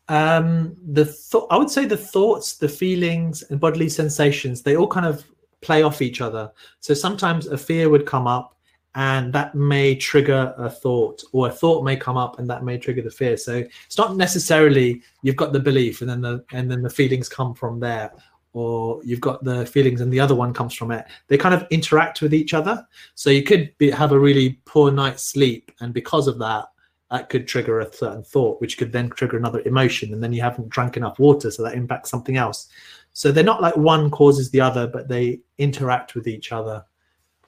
[0.09, 4.87] Um, the th- I would say the thoughts, the feelings, and bodily sensations they all
[4.87, 5.23] kind of
[5.61, 6.51] play off each other.
[6.79, 8.57] So sometimes a fear would come up,
[8.95, 12.77] and that may trigger a thought, or a thought may come up, and that may
[12.77, 13.37] trigger the fear.
[13.37, 17.29] So it's not necessarily you've got the belief, and then the and then the feelings
[17.29, 18.11] come from there.
[18.53, 21.65] or you've got the feelings and the other one comes from it they kind of
[21.69, 22.85] interact with each other
[23.15, 26.65] so you could be, have a really poor night's sleep and because of that
[27.09, 30.41] that could trigger a certain thought which could then trigger another emotion and then you
[30.41, 32.67] haven't drank enough water so that impacts something else
[33.13, 36.83] so they're not like one causes the other but they interact with each other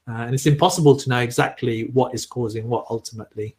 [0.07, 3.55] uh, and it's impossible to know exactly what is causing what ultimately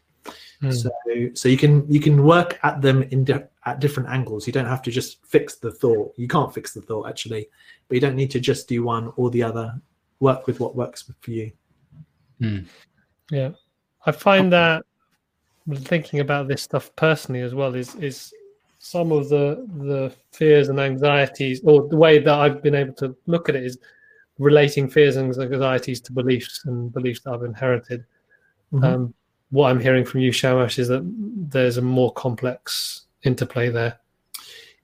[0.62, 0.82] Mm.
[0.82, 4.47] So, so you can you can work at them in di- at different angles.
[4.47, 6.14] You don't have to just fix the thought.
[6.16, 7.49] You can't fix the thought actually,
[7.88, 9.74] but you don't need to just do one or the other.
[10.20, 11.53] Work with what works for you.
[12.40, 12.66] Mm.
[13.30, 13.51] Yeah,
[14.07, 14.84] I find that
[15.76, 18.32] thinking about this stuff personally as well is is
[18.78, 23.14] some of the the fears and anxieties, or the way that I've been able to
[23.26, 23.78] look at it is
[24.39, 28.05] relating fears and anxieties to beliefs and beliefs that I've inherited.
[28.72, 28.85] Mm-hmm.
[28.85, 29.14] Um,
[29.51, 31.03] what I'm hearing from you, Shamash, is that
[31.51, 33.99] there's a more complex interplay there.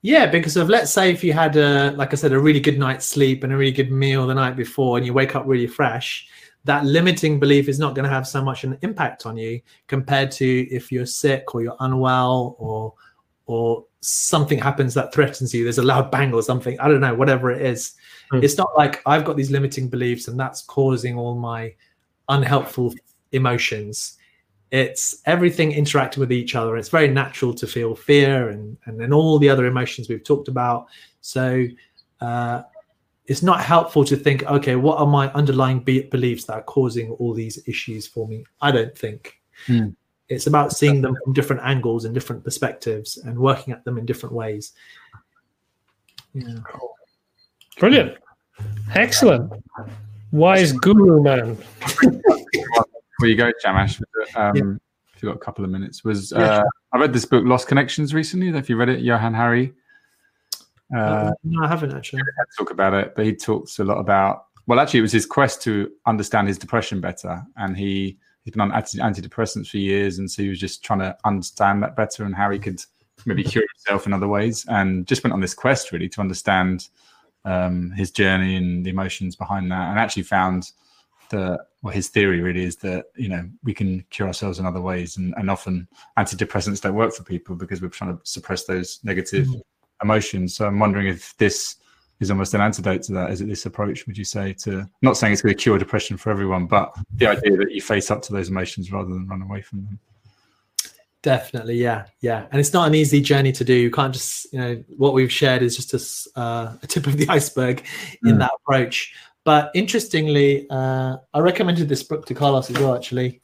[0.02, 2.78] Yeah, because of let's say if you had a like I said, a really good
[2.78, 5.66] night's sleep and a really good meal the night before, and you wake up really
[5.66, 6.26] fresh,
[6.64, 10.30] that limiting belief is not going to have so much an impact on you compared
[10.32, 12.94] to if you're sick or you're unwell or
[13.46, 15.64] or something happens that threatens you.
[15.64, 16.78] There's a loud bang or something.
[16.80, 17.92] I don't know, whatever it is.
[18.32, 18.42] Mm.
[18.42, 21.74] It's not like I've got these limiting beliefs and that's causing all my
[22.28, 22.94] unhelpful
[23.32, 24.18] emotions
[24.70, 26.76] it's everything interacting with each other.
[26.76, 30.48] It's very natural to feel fear and and then all the other emotions we've talked
[30.48, 30.86] about.
[31.20, 31.66] So
[32.20, 32.62] uh,
[33.26, 37.10] it's not helpful to think, okay, what are my underlying be- beliefs that are causing
[37.12, 38.44] all these issues for me?
[38.60, 39.40] I don't think.
[39.66, 39.88] Hmm.
[40.28, 44.06] It's about seeing them from different angles and different perspectives and working at them in
[44.06, 44.72] different ways.
[46.32, 46.58] Yeah.
[47.80, 48.18] Brilliant.
[48.94, 49.50] Excellent.
[50.32, 51.56] Wise guru man.
[51.88, 52.20] before
[53.22, 53.98] you go, Shamash,
[54.36, 54.62] um, yeah.
[55.14, 56.62] if you've got a couple of minutes, was uh,
[56.92, 58.48] I read this book, Lost Connections, recently.
[58.48, 59.72] If you read it, Johann Hari.
[60.94, 62.20] Uh, no, I haven't actually.
[62.58, 64.44] talk about it, but he talks a lot about.
[64.66, 68.60] Well, actually, it was his quest to understand his depression better, and he he's been
[68.60, 72.24] on anti- antidepressants for years, and so he was just trying to understand that better
[72.24, 72.84] and how he could
[73.24, 76.90] maybe cure himself in other ways, and just went on this quest really to understand
[77.44, 80.70] um, his journey and the emotions behind that, and actually found
[81.30, 84.80] that well, his theory really is that you know we can cure ourselves in other
[84.80, 85.88] ways, and, and often
[86.18, 89.60] antidepressants don't work for people because we're trying to suppress those negative mm-hmm.
[90.02, 90.54] emotions.
[90.54, 91.76] So I'm wondering if this
[92.20, 93.30] is almost an antidote to that.
[93.30, 94.06] Is it this approach?
[94.06, 97.28] Would you say to not saying it's going to cure depression for everyone, but the
[97.28, 99.98] idea that you face up to those emotions rather than run away from them?
[101.22, 103.74] Definitely, yeah, yeah, and it's not an easy journey to do.
[103.74, 105.92] You can't just, you know, what we've shared is just
[106.34, 107.84] a, uh, a tip of the iceberg
[108.24, 108.38] in mm.
[108.38, 109.12] that approach.
[109.44, 112.94] But interestingly, uh, I recommended this book to Carlos as well.
[112.94, 113.42] Actually,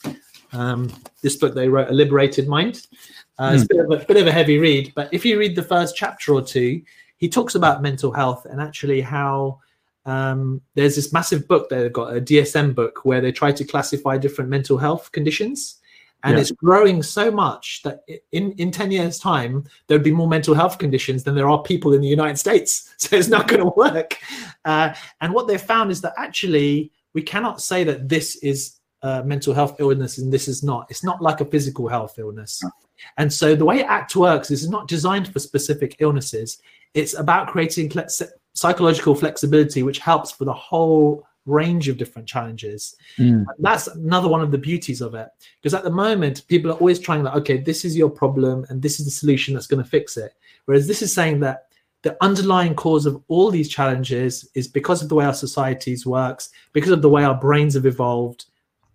[0.52, 0.90] um,
[1.22, 2.86] this book they wrote, "A Liberated Mind."
[3.38, 5.54] Uh, It's a bit, of a bit of a heavy read, but if you read
[5.54, 6.80] the first chapter or two,
[7.18, 9.60] he talks about mental health and actually how
[10.06, 14.16] um, there's this massive book they've got, a DSM book, where they try to classify
[14.16, 15.78] different mental health conditions
[16.26, 16.40] and yeah.
[16.40, 18.00] it's growing so much that
[18.32, 21.92] in in 10 years time there'd be more mental health conditions than there are people
[21.92, 22.92] in the united states.
[22.98, 24.18] So it's not going to work.
[24.64, 29.22] Uh, and what they've found is that actually we cannot say that this is a
[29.22, 30.86] mental health illness and this is not.
[30.90, 32.62] It's not like a physical health illness.
[33.18, 36.58] And so the way ACT works is not designed for specific illnesses.
[36.94, 37.92] It's about creating
[38.54, 42.96] psychological flexibility which helps for the whole range of different challenges.
[43.18, 43.46] Mm.
[43.58, 45.28] That's another one of the beauties of it.
[45.60, 48.82] Because at the moment, people are always trying that, okay, this is your problem and
[48.82, 50.34] this is the solution that's going to fix it.
[50.66, 51.68] Whereas this is saying that
[52.02, 56.50] the underlying cause of all these challenges is because of the way our societies works,
[56.72, 58.46] because of the way our brains have evolved.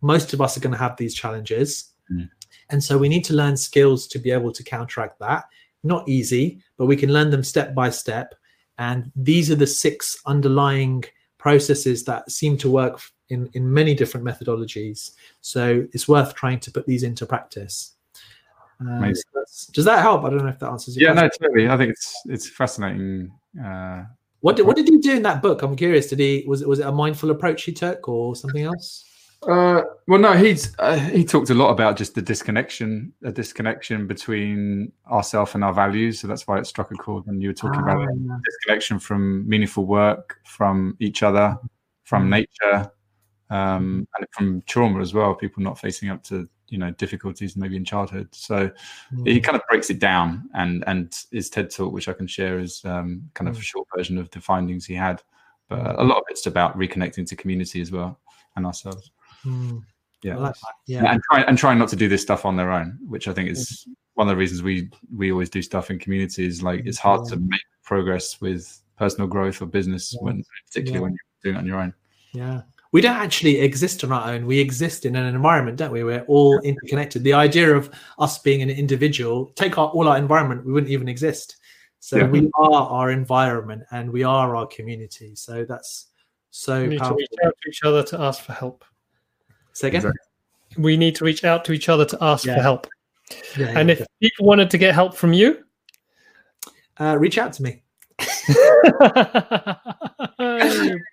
[0.02, 1.92] Most of us are going to have these challenges.
[2.12, 2.30] Mm.
[2.70, 5.46] And so we need to learn skills to be able to counteract that.
[5.84, 8.34] Not easy, but we can learn them step by step.
[8.78, 11.04] And these are the six underlying
[11.42, 15.12] processes that seem to work in, in many different methodologies.
[15.42, 17.96] So it's worth trying to put these into practice.
[18.80, 19.12] Uh,
[19.74, 20.24] does that help?
[20.24, 20.96] I don't know if that answers.
[20.96, 21.30] yeah, question.
[21.42, 21.68] no, totally.
[21.68, 23.32] I think it's it's fascinating.
[23.64, 24.04] Uh,
[24.42, 25.62] what did what did he do in that book?
[25.62, 26.08] I'm curious.
[26.08, 29.06] Did he was it was it a mindful approach he took or something else?
[29.48, 34.06] Uh, well, no, he's uh, he talked a lot about just the disconnection, a disconnection
[34.06, 36.20] between ourselves and our values.
[36.20, 38.08] So that's why it struck a chord when you were talking about.
[38.08, 41.58] Ah, disconnection from meaningful work, from each other,
[42.04, 42.42] from mm.
[42.42, 42.92] nature,
[43.50, 45.34] um, and from trauma as well.
[45.34, 48.28] People not facing up to you know difficulties maybe in childhood.
[48.34, 48.70] So
[49.12, 49.28] mm.
[49.28, 52.60] he kind of breaks it down, and and his TED talk, which I can share,
[52.60, 53.64] is um, kind of a mm.
[53.64, 55.24] short version of the findings he had.
[55.68, 58.20] But a lot of it's about reconnecting to community as well
[58.56, 59.12] and ourselves.
[59.46, 59.82] Mm.
[60.24, 60.38] Yeah.
[60.38, 60.56] Like
[60.88, 61.12] yeah.
[61.12, 63.50] And try and try not to do this stuff on their own, which I think
[63.50, 66.62] is one of the reasons we we always do stuff in communities.
[66.62, 70.26] Like it's hard to make progress with personal growth or business Yeah.
[70.26, 71.02] when particularly Yeah.
[71.02, 71.94] when you're doing it on your own.
[72.34, 72.62] Yeah.
[72.94, 74.46] We don't actually exist on our own.
[74.46, 76.04] We exist in an environment, don't we?
[76.04, 77.24] We're all interconnected.
[77.24, 77.90] The idea of
[78.20, 81.56] us being an individual, take our, all our environment, we wouldn't even exist.
[82.00, 82.28] So Yeah.
[82.28, 85.36] we are our environment and we are our community.
[85.36, 86.08] So that's
[86.50, 87.18] so We need to powerful.
[87.18, 88.84] reach out to each other to ask for help.
[89.74, 90.00] Say again?
[90.00, 90.20] Exactly.
[90.84, 92.56] We need to reach out to each other to ask Yeah.
[92.56, 92.88] for help.
[93.58, 95.64] Yeah, And yeah, if people wanted to get help from you,
[97.00, 97.84] uh, reach out to me.
[98.48, 98.56] you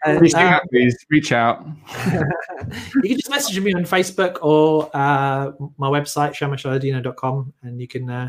[0.07, 1.67] Uh, Reach uh, out, please reach out.
[3.03, 8.09] you can just message me on Facebook or uh, my website, shamashalidina.com, and you can.
[8.11, 8.29] Uh,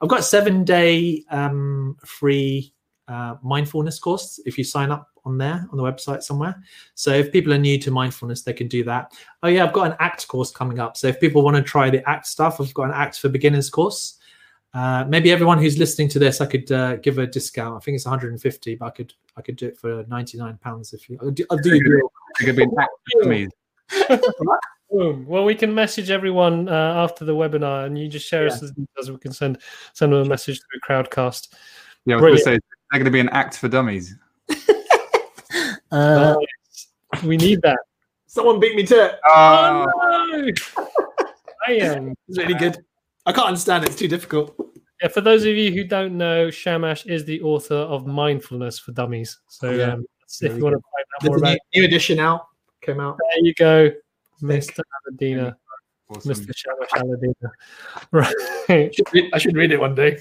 [0.00, 2.72] I've got a seven day um, free
[3.12, 6.62] uh, mindfulness course if you sign up on there on the website somewhere.
[6.94, 9.12] So if people are new to mindfulness, they can do that.
[9.42, 10.96] Oh, yeah, I've got an ACT course coming up.
[10.96, 13.68] So if people want to try the ACT stuff, I've got an ACT for beginners
[13.70, 14.18] course.
[14.74, 17.76] Uh, maybe everyone who's listening to this, I could uh, give a discount.
[17.76, 21.10] I think it's 150, but I could I could do it for 99 pounds if
[21.10, 21.18] you.
[21.20, 22.12] I'll do, I'll do you a deal.
[22.40, 23.48] It could be an act for me.
[24.94, 28.68] Well, we can message everyone uh, after the webinar, and you just share us the
[28.68, 29.10] details.
[29.10, 29.56] We can send
[29.94, 31.48] send them a message through Crowdcast.
[32.04, 32.58] Yeah, I was going to say
[32.92, 34.14] they're going to be an act for dummies.
[35.90, 36.34] Uh,
[37.24, 37.76] we need that.
[38.26, 39.18] someone beat me to it.
[39.26, 40.86] Oh, Oh, no!
[41.68, 42.14] I am.
[42.28, 42.78] It's really good.
[43.26, 43.90] I can't understand it.
[43.90, 44.54] It's too difficult.
[45.02, 48.92] Yeah, for those of you who don't know, Shamash is the author of Mindfulness for
[48.92, 49.38] Dummies.
[49.48, 49.92] So Yeah.
[49.92, 50.06] um,
[50.40, 52.18] if Really you want to find out There's more a about new, it, new edition
[52.18, 52.46] out.
[52.80, 53.18] Came out.
[53.18, 53.90] there you go,
[54.40, 54.80] Mr.
[55.10, 55.54] Alidina,
[56.08, 56.32] awesome.
[56.32, 56.56] Mr.
[56.56, 57.50] Shamash Alidina.
[58.70, 58.94] Right.
[59.34, 60.18] I should read it one day.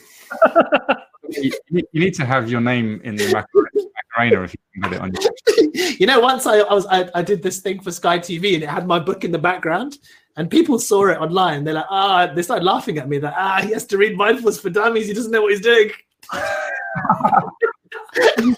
[1.32, 4.94] You, you need to have your name in the Mac- Macarena if you can get
[4.94, 7.91] it on your you know, once I, I was I, I did this thing for
[7.91, 9.98] Sky TV and it had my book in the background,
[10.38, 11.64] and people saw it online.
[11.64, 13.20] They're like, ah, they started laughing at me.
[13.20, 15.08] That ah, he has to read mindfulness for dummies.
[15.08, 15.91] He doesn't know what he's doing.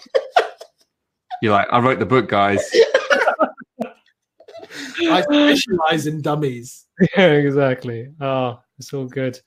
[1.42, 2.64] You're like, I wrote the book, guys.
[5.02, 6.86] I specialize in dummies.
[7.18, 8.08] yeah, exactly.
[8.22, 9.38] Oh, it's all good.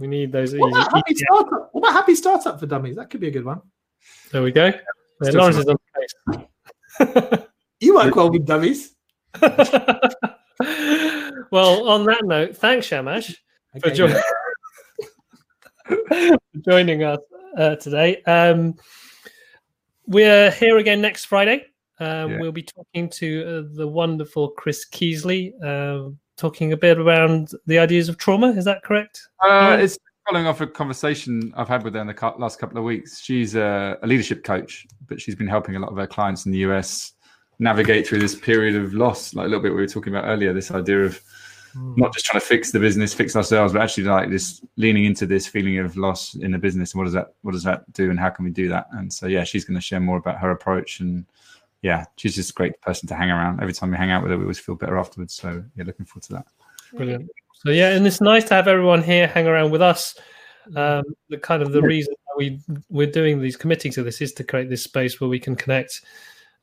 [0.00, 0.54] We need those.
[0.56, 1.68] What about happy easy- startup?
[1.72, 2.96] What about happy startup for dummies?
[2.96, 3.60] That could be a good one.
[4.32, 4.72] There we go.
[5.22, 5.76] Yeah, Laurence is on
[6.26, 6.46] the
[7.28, 7.46] case.
[7.82, 8.94] You work well with dummies.
[9.40, 10.10] well,
[11.88, 13.42] on that note, thanks, Shamash,
[13.80, 14.14] for, Okay, join-
[16.08, 17.20] for joining us
[17.56, 18.20] uh, today.
[18.24, 18.74] Um,
[20.06, 21.64] we're here again next Friday.
[21.98, 22.40] Um, Yeah.
[22.40, 26.10] We'll be talking to uh, the wonderful Chris Keesley, uh,
[26.40, 28.48] talking a bit around the ideas of trauma.
[28.48, 29.20] Is that correct?
[29.44, 29.98] Uh, it's
[30.28, 33.20] following off a conversation I've had with her in the cou- last couple of weeks.
[33.20, 36.52] She's a, a leadership coach, but she's been helping a lot of her clients in
[36.52, 37.12] the US
[37.58, 40.52] navigate through this period of loss, like a little bit we were talking about earlier.
[40.52, 41.22] This idea of
[41.72, 41.94] Hmm.
[41.96, 45.24] not just trying to fix the business, fix ourselves, but actually like this leaning into
[45.24, 48.10] this feeling of loss in the business and what does that what does that do
[48.10, 48.86] and how can we do that?
[48.90, 51.24] And so yeah, she's going to share more about her approach and
[51.82, 53.60] yeah, she's just a great person to hang around.
[53.60, 55.34] Every time we hang out with her, we always feel better afterwards.
[55.34, 56.46] So yeah, looking forward to that.
[56.94, 57.30] Brilliant.
[57.54, 60.14] So yeah, and it's nice to have everyone here hang around with us.
[60.76, 64.44] Um, the kind of the reason we we're doing these committing to this is to
[64.44, 66.02] create this space where we can connect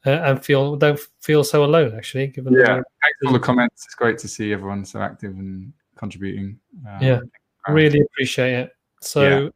[0.06, 1.96] uh, and feel don't feel so alone.
[1.96, 2.60] Actually, given Yeah.
[2.60, 3.86] we're Thanks for all the comments.
[3.86, 6.60] It's great to see everyone so active and contributing.
[6.88, 7.20] Um, Yeah.
[7.68, 8.72] really appreciate it.
[9.02, 9.50] So Yeah.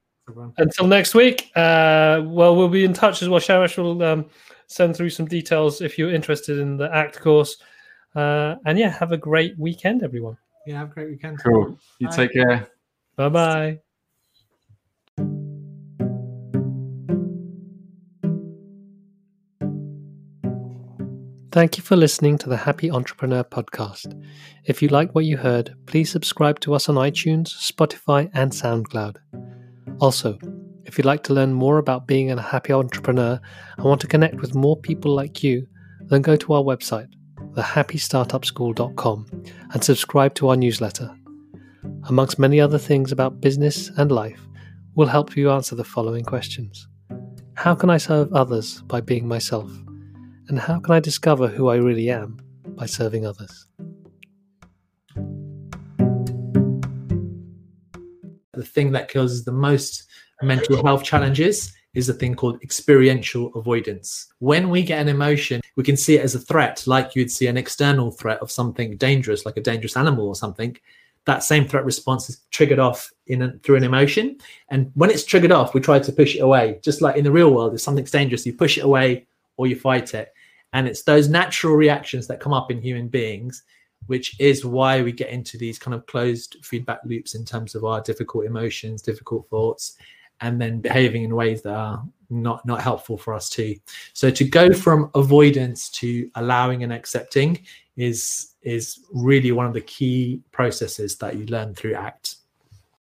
[0.57, 3.39] Until next week, uh, well, we'll be in touch as well.
[3.39, 4.29] Shamash will um,
[4.72, 7.57] send through some details if you're interested in the ACT course.
[8.15, 10.38] Uh, and yeah, have a great weekend, everyone.
[10.65, 11.39] Yeah, have a great weekend.
[11.43, 11.77] Cool.
[11.99, 12.15] You Bye.
[12.15, 12.68] take care.
[13.15, 13.80] Bye bye.
[21.52, 24.18] Thank you for listening to the Happy Entrepreneur podcast.
[24.64, 29.18] If you like what you heard, please subscribe to us on iTunes, Spotify, and SoundCloud.
[29.99, 30.39] Also,
[30.85, 33.39] if you'd like to learn more about being a happy entrepreneur
[33.77, 35.67] and want to connect with more people like you,
[36.07, 37.07] then go to our website,
[37.53, 39.25] thehappystartupschool.com,
[39.73, 41.13] and subscribe to our newsletter.
[42.09, 44.41] Amongst many other things about business and life,
[44.95, 46.87] we'll help you answer the following questions
[47.55, 49.71] How can I serve others by being myself?
[50.47, 52.37] And how can I discover who I really am
[52.75, 53.67] by serving others?
[58.61, 60.07] the thing that causes the most
[60.43, 64.34] mental health challenges is a thing called experiential avoidance.
[64.39, 67.47] When we get an emotion, we can see it as a threat, like you'd see
[67.47, 70.77] an external threat of something dangerous, like a dangerous animal or something.
[71.26, 74.38] That same threat response is triggered off in a, through an emotion,
[74.69, 76.80] and when it's triggered off, we try to push it away.
[76.81, 79.27] Just like in the real world, if something's dangerous, you push it away
[79.57, 80.34] or you fight it.
[80.73, 83.63] And it's those natural reactions that come up in human beings
[84.07, 87.84] which is why we get into these kind of closed feedback loops in terms of
[87.84, 89.97] our difficult emotions, difficult thoughts.
[90.41, 93.76] And then behaving in ways that are not not helpful for us too.
[94.13, 97.63] So to go from avoidance to allowing and accepting
[97.97, 102.35] is is really one of the key processes that you learn through ACT